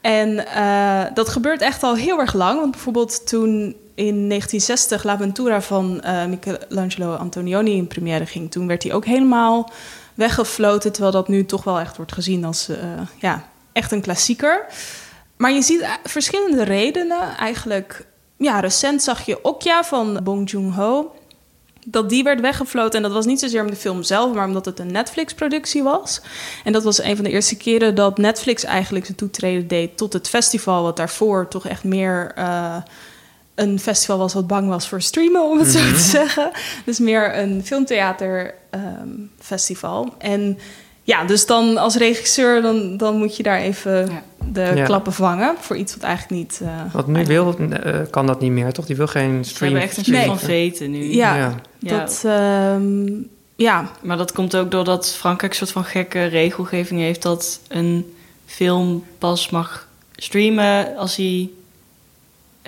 [0.00, 2.58] en eh, dat gebeurt echt al heel erg lang.
[2.60, 3.76] Want bijvoorbeeld toen
[4.06, 8.50] in 1960 La Ventura van eh, Michelangelo Antonioni in première ging...
[8.50, 9.70] toen werd hij ook helemaal
[10.14, 10.92] weggefloten...
[10.92, 12.76] terwijl dat nu toch wel echt wordt gezien als eh,
[13.18, 14.66] ja, echt een klassieker...
[15.40, 17.36] Maar je ziet eh, verschillende redenen.
[17.36, 21.14] Eigenlijk, ja, recent zag je Okja van Bong Joon-ho.
[21.86, 22.96] Dat die werd weggefloten.
[22.96, 26.20] En dat was niet zozeer om de film zelf, maar omdat het een Netflix-productie was.
[26.64, 30.12] En dat was een van de eerste keren dat Netflix eigenlijk zijn toetreden deed tot
[30.12, 30.82] het festival.
[30.82, 32.34] Wat daarvoor toch echt meer
[33.60, 36.50] een festival was wat bang was voor streamen, om het zo te zeggen.
[36.84, 40.14] Dus meer een filmtheaterfestival.
[40.18, 40.58] en
[41.02, 44.22] ja, dus dan als regisseur, dan, dan moet je daar even Ja.
[44.52, 44.84] de Ja.
[44.84, 45.54] klappen vangen.
[45.60, 46.60] Voor iets wat eigenlijk niet...
[46.62, 48.86] eh, Want nu wil, eh, kan dat niet meer, toch?
[48.86, 49.72] Die wil geen Ze stream.
[49.72, 50.26] hebben echt een soort Nee.
[50.26, 51.14] van veten nu.
[51.14, 51.36] Ja.
[51.36, 51.54] Ja.
[51.78, 51.98] Ja.
[51.98, 53.08] Dat, ehm,
[53.56, 57.22] ja, Maar dat komt ook doordat Frankrijk een soort van gekke regelgeving heeft...
[57.22, 58.14] dat een
[58.46, 61.50] film pas mag streamen als hij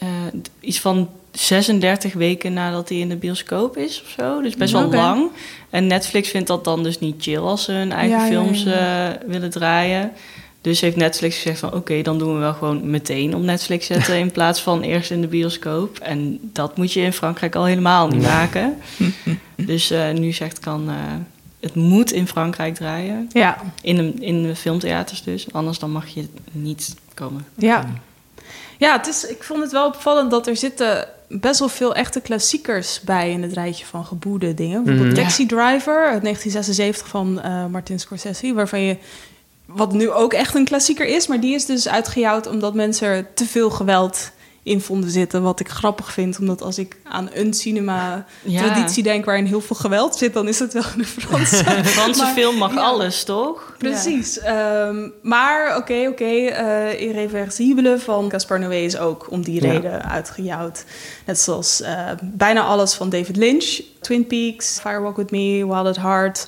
[0.03, 4.42] eh, iets van 36 weken nadat hij in de bioscoop is of zo.
[4.42, 5.30] Dus best wel lang.
[5.70, 8.62] En Netflix vindt dat dan dus niet chill als ze hun eigen Ja, ja, films
[8.62, 9.12] ja.
[9.12, 10.12] eh, willen draaien.
[10.61, 14.18] Dus heeft Netflix gezegd van oké, dan doen we wel gewoon meteen op Netflix zetten...
[14.18, 15.98] in plaats van eerst in de bioscoop.
[15.98, 18.76] En dat moet je in Frankrijk al helemaal niet maken.
[19.57, 20.88] dus eh, nu zegt kan...
[20.88, 20.94] eh,
[21.61, 23.28] het moet in Frankrijk draaien.
[23.32, 25.53] ja, In de, in de filmtheaters dus.
[25.53, 27.44] Anders dan mag je niet komen.
[27.55, 27.88] ja.
[28.83, 32.20] Ja, het is, ik vond het wel opvallend dat er zitten best wel veel echte
[32.20, 34.85] klassiekers bij in het rijtje van geboede dingen.
[34.85, 35.24] Bijvoorbeeld Mhm.
[35.24, 38.97] Taxi Driver uit 1976 van eh, Martin Scorsese, waarvan je
[39.66, 43.35] wat nu ook echt een klassieker is, maar die is dus uitgejouwd omdat mensen er
[43.35, 44.30] te veel geweld
[44.64, 45.42] in vonden zitten.
[45.42, 50.16] Wat ik grappig vind, omdat als ik aan een cinema-traditie denk waarin heel veel geweld
[50.16, 51.64] zit, dan is het wel een Franse.
[51.82, 52.80] De Franse Maar- film mag ja.
[52.80, 53.74] alles, toch?
[53.78, 54.38] Precies.
[54.38, 56.24] Ehm, maar oké, oké.
[56.24, 60.84] eh, Irreversibele van Gaspar Noé is ook om die reden uitgejouwd.
[61.26, 63.80] Net zoals eh, bijna alles van David Lynch.
[64.00, 66.46] Twin Peaks, Fire Walk With Me, Wild at Heart.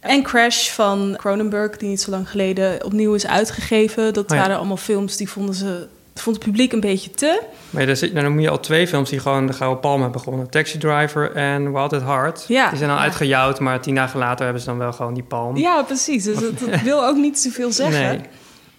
[0.00, 4.12] En Crash van Cronenberg, die niet zo lang geleden opnieuw is uitgegeven.
[4.14, 5.86] Dat Oh waren allemaal films die vonden ze...
[6.14, 7.42] Vond het publiek een beetje te.
[7.70, 10.50] Maar nou, dan moet je al twee films die gewoon de Gouden Palm hebben gewonnen.
[10.50, 12.44] Taxi Driver en Wild at Heart.
[12.48, 12.68] Ja.
[12.68, 13.02] Die zijn al Ja.
[13.02, 15.56] uitgejouwd, maar tien dagen later hebben ze dan wel gewoon die palm.
[15.56, 16.24] Ja, precies.
[16.24, 18.00] Dus dat, dat wil ook niet zoveel zeggen.
[18.08, 18.20] Nee.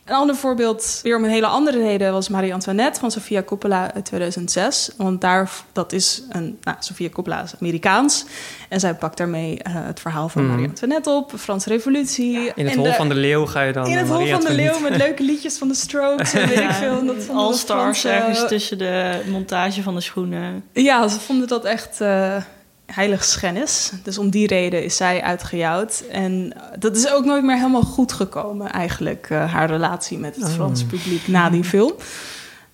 [0.06, 3.94] Een ander voorbeeld, weer om een hele andere reden, was Marie Antoinette van Sofia Coppola
[3.94, 4.90] uit 2006.
[4.98, 8.26] Want daar, dat is een, nou, Sofia Coppola is Amerikaans.
[8.70, 10.52] En zij pakt daarmee eh, het verhaal van Mhm.
[10.52, 12.52] Marie Antoinette op, de Franse Revolutie.
[12.56, 13.88] In het Hol van de Leeuw ga je dan...
[13.88, 14.54] In het eh, Hol van de.
[14.54, 17.00] Leeuw met leuke liedjes van de Strokes en weet ik veel.
[17.00, 20.64] En dat All-stars Fransen- ergens tussen de montage van de schoenen.
[20.74, 22.36] Ja, ze vonden dat echt eh
[22.86, 23.92] heilig schennis.
[24.04, 26.04] Dus om die reden is zij uitgejouwd.
[26.12, 30.46] En dat is ook nooit meer helemaal goed gekomen, eigenlijk, eh, haar relatie met het
[30.46, 30.52] Oh.
[30.54, 31.94] Franse publiek na die film.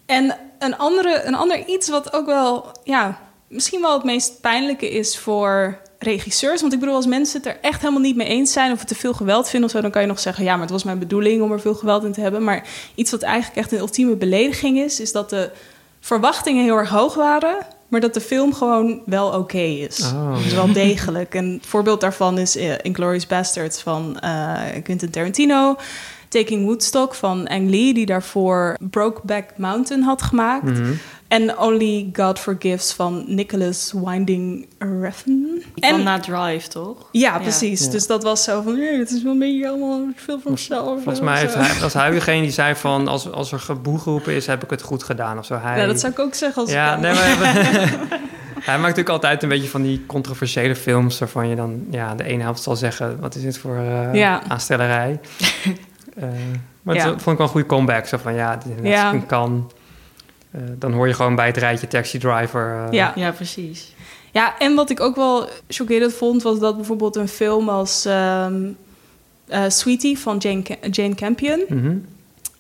[0.06, 4.90] En een, andere, een ander iets wat ook wel, ja, misschien wel het meest pijnlijke
[4.90, 6.62] is voor regisseurs.
[6.62, 8.88] Want ik bedoel, als mensen het er echt helemaal niet mee eens zijn of het
[8.88, 10.84] te veel geweld vinden of zo, dan kan je nog zeggen: ja, maar het was
[10.84, 12.44] mijn bedoeling om er veel geweld in te hebben.
[12.44, 15.52] Maar iets wat eigenlijk echt een ultieme belediging is, is dat de
[16.00, 17.58] verwachtingen heel erg hoog waren,
[17.90, 20.12] maar dat de film gewoon wel oké is.
[20.14, 20.36] Oh.
[20.36, 21.36] Dus wel degelijk.
[21.36, 25.76] En een voorbeeld daarvan is uh, Inglourious Basterds van uh, Quentin Tarantino.
[26.28, 30.64] Taking Woodstock van Ang Lee, die daarvoor Brokeback Mountain had gemaakt.
[30.64, 30.92] Mhm.
[31.30, 35.62] En Only God Forgives van Nicholas Winding Refn.
[35.76, 37.08] Van En na Drive, toch?
[37.12, 37.86] ja, precies.
[37.86, 37.92] Ja.
[37.92, 40.94] Dus dat was zo van, nee, het is wel een beetje allemaal veel van mezelf.
[41.04, 43.08] Volgens mij heeft hij, was hij degene die zei van...
[43.08, 45.56] Als, als er geboe geroepen is, heb ik het goed gedaan of zo.
[45.62, 47.00] Hij, Ja, dat zou ik ook zeggen als Ja, ik...
[47.00, 47.34] nee, maar...
[48.70, 51.20] hij maakt natuurlijk altijd een beetje van die controversiële films...
[51.20, 53.20] waarvan je dan ja, de ene helft zal zeggen...
[53.20, 54.42] wat is dit voor eh, Ja.
[54.48, 55.20] aanstellerij?
[56.16, 56.28] Eh,
[56.82, 57.04] maar Ja.
[57.04, 58.06] dat vond ik wel een goede comeback.
[58.06, 59.14] Zo van, ja, dit is Ja.
[59.14, 59.72] een kan...
[60.52, 62.86] Eh, dan hoor je gewoon bij het rijtje Taxi Driver...
[62.86, 63.14] eh, Ja.
[63.16, 63.94] Ja, precies.
[64.32, 68.68] Ja, en wat ik ook wel chockerend vond, was dat bijvoorbeeld een film als ehm,
[69.48, 71.98] eh, Sweetie van Jane, Jane Campion, mhm.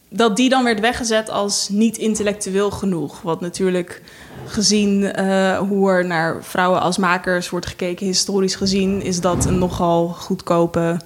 [0.10, 3.22] dat die dan werd weggezet als niet intellectueel genoeg.
[3.22, 4.02] Wat natuurlijk
[4.46, 5.20] gezien
[5.58, 11.00] hoe er naar vrouwen als makers wordt gekeken, historisch gezien, is dat een nogal goedkope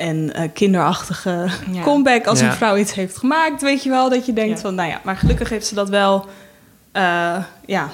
[0.00, 1.82] en eh, kinderachtige Ja.
[1.82, 2.46] comeback als Ja.
[2.46, 3.62] een vrouw iets heeft gemaakt.
[3.62, 4.60] Weet je wel, dat je denkt Ja.
[4.60, 6.26] van, nou ja, maar gelukkig heeft ze dat wel,
[6.92, 7.88] eh, ja,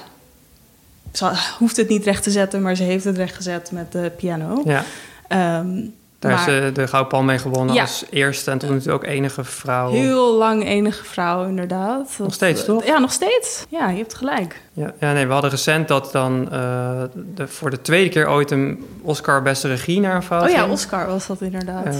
[1.13, 4.11] ze hoeft het niet recht te zetten, maar ze heeft het recht gezet met de
[4.17, 4.61] piano.
[4.65, 4.83] ja.
[5.27, 5.79] Ehm,
[6.19, 7.81] Daar maar is ze de Gouden Palm mee gewonnen Ja.
[7.81, 8.51] als eerste...
[8.51, 9.91] en toen natuurlijk ook enige vrouw...
[9.91, 12.13] heel lang enige vrouw, inderdaad.
[12.17, 12.85] Dat- steeds, toch?
[12.85, 13.65] Ja, nog steeds.
[13.69, 14.61] Ja, je hebt gelijk.
[14.73, 17.01] Ja, ja, nee, we hadden recent dat dan eh,
[17.35, 20.59] de, voor de tweede keer ooit een Oscar beste regie naar een vrouw Oh ja,
[20.59, 20.71] ging.
[20.71, 21.85] Oscar was dat inderdaad.
[21.85, 21.93] Eh,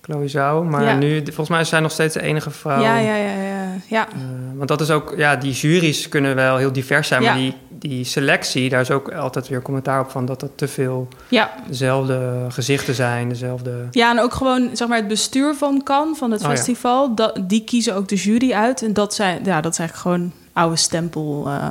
[0.00, 0.64] Chloe Zhao.
[0.64, 0.94] Maar Ja.
[0.96, 2.80] nu, volgens mij is zij nog steeds de enige vrouw.
[2.82, 3.64] ja, ja, ja, ja.
[3.88, 4.06] ja.
[4.08, 4.14] Eh,
[4.56, 8.04] want dat is ook, ja, die juries kunnen wel heel divers zijn, maar die, die
[8.04, 11.54] selectie, daar is ook altijd weer commentaar op van dat er te veel ja.
[11.68, 13.88] dezelfde gezichten zijn, dezelfde.
[13.90, 16.54] Ja, en ook gewoon zeg maar, het bestuur van Cannes, van het Oh ja.
[16.54, 18.82] festival, dat, die kiezen ook de jury uit.
[18.82, 21.66] En dat zijn, ja, dat eigenlijk gewoon oude stempel, eh,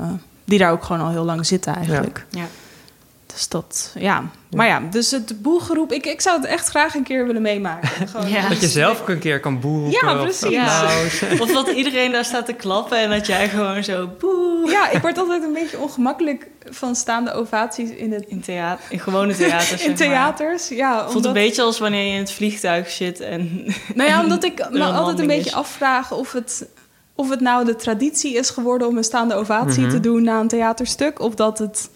[0.46, 2.26] die daar ook gewoon al heel lang zitten eigenlijk.
[2.30, 2.46] Ja.
[3.36, 4.24] Dus dat, ja.
[4.52, 7.90] Maar ja, dus het boelgeroep, ik, ik zou het echt graag een keer willen meemaken.
[8.28, 8.50] Ja.
[8.50, 9.92] Dat je zelf ook een keer kan boeren.
[9.92, 10.50] Ja, precies.
[10.50, 10.84] Ja.
[11.42, 14.70] Of dat iedereen daar staat te klappen en dat jij gewoon zo boe.
[14.70, 19.00] Ja, ik word altijd een beetje ongemakkelijk van staande ovaties in, het, In, theater, in
[19.00, 19.82] gewone theaters.
[19.84, 19.98] in maar.
[19.98, 20.68] theaters.
[20.68, 23.66] Ja, Het voelt een beetje als wanneer je in het vliegtuig zit en...
[23.96, 25.54] nou ja, omdat ik me altijd een beetje is.
[25.56, 26.66] afvraag of het,
[27.16, 29.92] of het nou de traditie is geworden om een staande ovatie Mhm.
[29.92, 31.20] te doen na een theaterstuk.
[31.20, 31.90] Of dat het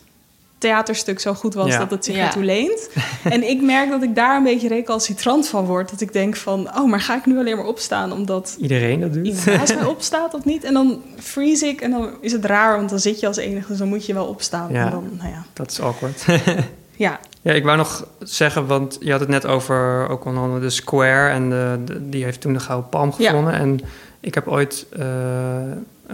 [0.60, 1.78] theaterstuk zo goed was Ja.
[1.80, 2.26] dat het zich Ja.
[2.26, 2.90] ertoe leent.
[3.36, 5.90] en ik merk dat ik daar een beetje recalcitrant van word.
[5.90, 9.14] Dat ik denk van, oh, maar ga ik nu alleen maar opstaan omdat Iedereen dat
[9.14, 9.46] doet.
[9.46, 10.64] naast mij opstaat of niet?
[10.64, 13.68] En dan freeze ik en dan is het raar, want dan zit je als enige,
[13.68, 14.72] dus dan moet je wel opstaan.
[14.72, 14.86] Ja.
[14.86, 15.44] En dan, nou ja.
[15.54, 16.26] Dat is awkward.
[16.96, 17.20] ja.
[17.42, 20.70] Ja, ik wou nog zeggen, want je had het net over ook onder andere de
[20.70, 23.30] Square en de, de- die heeft toen de Gouden Palm Ja.
[23.30, 23.54] gewonnen.
[23.54, 23.80] En
[24.20, 25.06] ik heb ooit eh,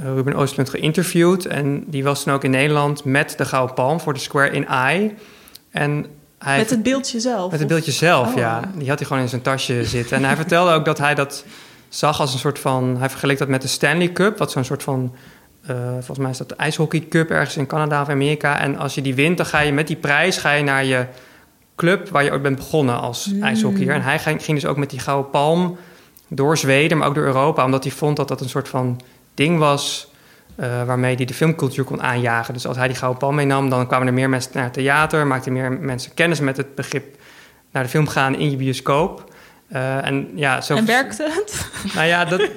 [0.04, 4.14] Ruben Oostlund geïnterviewd en die was toen ook in Nederland met de Gouden Palm voor
[4.14, 5.14] de Square in Eye.
[5.72, 6.06] En
[6.40, 7.52] hij Met het beeldje zelf.
[7.52, 8.36] met het beeldje zelf, Oh.
[8.38, 8.60] ja.
[8.76, 10.18] Die had hij gewoon in zijn tasje zitten.
[10.18, 11.46] En hij vertelde ook dat hij dat
[11.90, 12.96] zag als een soort van...
[13.00, 15.16] Hij vergeleek dat met de Stanley Cup, wat zo'n soort van...
[15.66, 18.60] eh, volgens mij is dat de ijshockey cup ergens in Canada of Amerika.
[18.60, 21.06] En als je die wint, dan ga je met die prijs ga je naar je
[21.76, 22.10] club...
[22.10, 23.44] waar je ooit bent begonnen als Mm.
[23.44, 23.94] ijshockeyer.
[23.94, 25.78] En hij ging, ging dus ook met die gouden palm
[26.28, 27.66] door Zweden, maar ook door Europa...
[27.66, 29.00] omdat hij vond dat dat een soort van
[29.36, 30.12] ding was...
[30.56, 32.54] eh, waarmee hij de filmcultuur kon aanjagen.
[32.54, 35.28] Dus als hij die gouden palm meenam, dan kwamen er meer mensen naar het theater,
[35.28, 37.16] maakten meer mensen kennis met het begrip
[37.72, 39.34] naar de film gaan in je bioscoop.
[39.68, 40.76] Eh, en ja, zo.
[40.76, 41.70] En werkte het?
[41.96, 42.42] Nou ja, dat.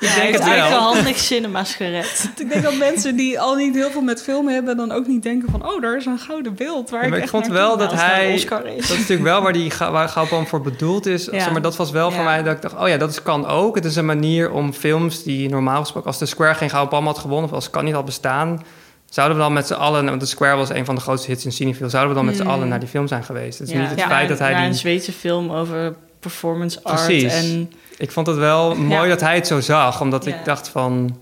[0.00, 0.52] Je denk denkt het wel.
[0.54, 2.30] eigenhandig cinema's gered.
[2.40, 5.22] ik denk dat mensen die al niet heel veel met film hebben, dan ook niet
[5.22, 6.90] denken van, oh, daar is een gouden beeld.
[6.90, 8.26] Waar Ja, maar ik ik vond wel dat hij.
[8.26, 8.82] Dat Oscar is.
[8.82, 11.24] is natuurlijk wel waar die waar voor bedoeld is.
[11.24, 11.40] Ja.
[11.40, 12.24] Zeg maar dat was wel voor Ja.
[12.28, 13.74] mij dat ik dacht: oh ja, dat is, kan ook.
[13.74, 17.06] Het is een manier om films die normaal gesproken, als de Square geen Gouden Palm
[17.06, 18.64] had gewonnen, of als kan niet had bestaan,
[19.10, 21.44] zouden we dan met z'n allen, want de Square was een van de grootste hits
[21.44, 22.48] in Cinefil, zouden we dan met z'n Mm.
[22.48, 23.58] allen naar die film zijn geweest?
[23.58, 23.80] Het is Ja.
[23.80, 24.64] niet het Ja, feit dat hij die.
[24.64, 27.32] een Zweedse film over performance art Precies.
[27.32, 29.08] en Ik vond het wel mooi Ja.
[29.08, 30.34] dat hij het zo zag, omdat Ja.
[30.34, 31.18] ik dacht van...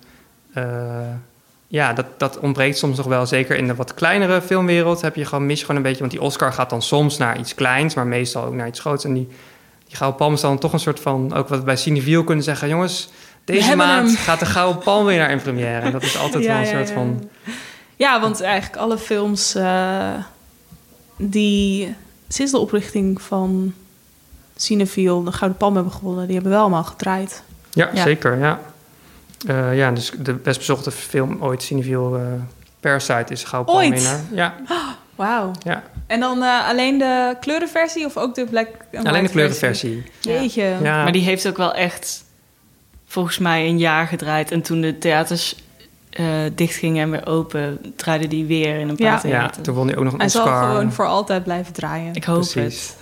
[0.53, 0.64] eh,
[1.68, 3.27] ja, dat, dat ontbreekt soms nog wel.
[3.27, 6.01] Zeker in de wat kleinere filmwereld heb je gewoon, mis je gewoon een beetje...
[6.01, 9.05] want die Oscar gaat dan soms naar iets kleins, maar meestal ook naar iets groots.
[9.05, 9.29] En die,
[9.87, 11.35] die Gouden Palm is dan toch een soort van...
[11.35, 12.68] ook wat we bij Cineville kunnen zeggen...
[12.68, 13.09] jongens,
[13.45, 14.16] deze maand hem.
[14.16, 15.81] gaat de Gouden Palm weer naar in première.
[15.81, 17.29] En dat is altijd Ja, wel een soort van...
[17.97, 20.14] Ja, want eigenlijk alle films eh,
[21.16, 21.95] die
[22.29, 23.74] sinds de oprichting van
[24.57, 27.43] Cineville de Gouden Palm hebben gewonnen, die hebben wel allemaal gedraaid.
[27.73, 28.03] Ja, Ja.
[28.03, 28.61] zeker, ja.
[29.47, 32.19] Eh, ja, dus de best bezochte film ooit, Cineville...
[32.19, 32.25] eh
[32.81, 33.95] Parasite is Gouden Palm Ooit?
[34.03, 34.21] winnaar.
[34.33, 34.55] Ja,
[35.15, 35.51] Wauw.
[35.65, 35.83] ja.
[36.07, 40.05] En dan eh, alleen de kleurenversie of ook de black and alleen de kleurenversie.
[40.21, 40.33] versie?
[40.41, 40.63] Jeetje.
[40.83, 41.03] Ja.
[41.03, 42.25] Maar die heeft ook wel echt
[43.07, 44.51] volgens mij een jaar gedraaid.
[44.51, 45.57] En toen de theaters
[46.11, 49.41] eh dichtgingen en weer open, draaide die weer in een paar Ja.
[49.41, 50.65] Ja, toen won hij ook nog een Hij zal Oscar.
[50.69, 52.15] gewoon voor altijd blijven draaien.
[52.15, 52.87] Ik hoop Precies.
[52.89, 52.97] het.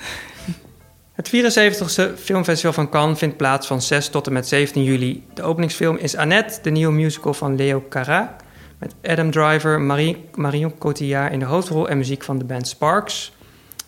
[1.15, 5.27] Het 74ste filmfestival van Cannes vindt plaats van 6 tot en met 17 juli.
[5.35, 8.31] De openingsfilm is Annette, de nieuwe musical van Leo Carac.
[8.79, 13.33] Met Adam Driver, Marie, Marion Cotillard in de hoofdrol en muziek van de band Sparks.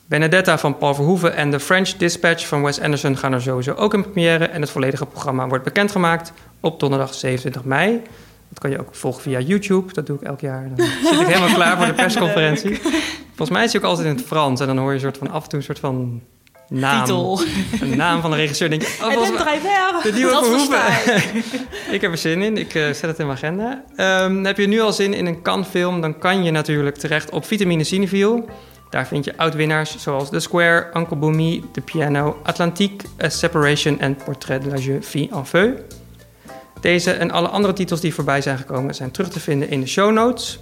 [0.06, 3.94] Benedetta van Paul Verhoeven en The French Dispatch van Wes Anderson gaan er sowieso ook
[3.94, 4.44] in première.
[4.44, 8.02] En het volledige programma wordt bekendgemaakt op donderdag 27 mei.
[8.48, 9.92] Dat kan je ook volgen via YouTube.
[9.92, 10.70] Dat doe ik elk jaar.
[10.74, 12.80] Dan zit ik helemaal klaar voor de persconferentie.
[13.26, 14.60] Volgens mij is hij ook altijd in het Frans.
[14.60, 16.22] En dan hoor je een soort van af en toe een soort van
[16.68, 17.04] naam.
[17.04, 17.40] Titel.
[17.84, 18.70] Naam van de regisseur.
[18.70, 19.18] Denk je, oh, En
[20.02, 20.78] de nieuwe Dat Verhoeven.
[20.78, 21.12] versta
[21.94, 22.56] ik heb er zin in.
[22.56, 23.84] Ik eh, zet het in mijn agenda.
[23.96, 26.00] Ehm, heb je nu al zin in een Cannes-film?
[26.00, 28.48] Dan kan je natuurlijk terecht op Vitamine Cineviel.
[28.90, 34.16] Daar vind je oud-winnaars zoals The Square, Uncle Boomy, The Piano, Atlantique, A Separation en
[34.24, 35.74] Portrait de la Jeune Fille en Feu.
[36.80, 39.86] Deze en alle andere titels die voorbij zijn gekomen zijn terug te vinden in de
[39.86, 40.58] show notes.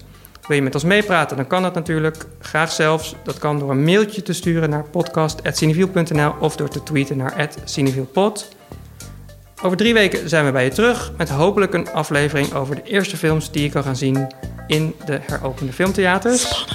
[0.47, 2.27] Wil je met ons meepraten, dan kan dat natuurlijk.
[2.39, 3.15] Graag zelfs.
[3.23, 8.49] Dat kan door een mailtje te sturen naar podcast.cineviel.nl of door te tweeten naar @cinevielpod.
[9.63, 13.17] Over drie weken zijn we bij je terug met hopelijk een aflevering over de eerste
[13.17, 14.27] films die je kan gaan zien
[14.67, 16.67] in de heropende filmtheaters.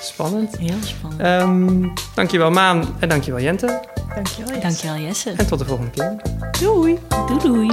[0.00, 0.50] Spannend.
[0.52, 0.58] Spannend.
[0.58, 1.20] Heel spannend.
[1.20, 3.80] Ehm dankjewel Maan en dankjewel Jente.
[4.14, 4.60] Dankjewel.
[4.60, 5.32] Dankjewel Jesse.
[5.36, 6.16] En tot de volgende keer.
[6.60, 6.98] Doei.
[7.26, 7.70] Doei doei.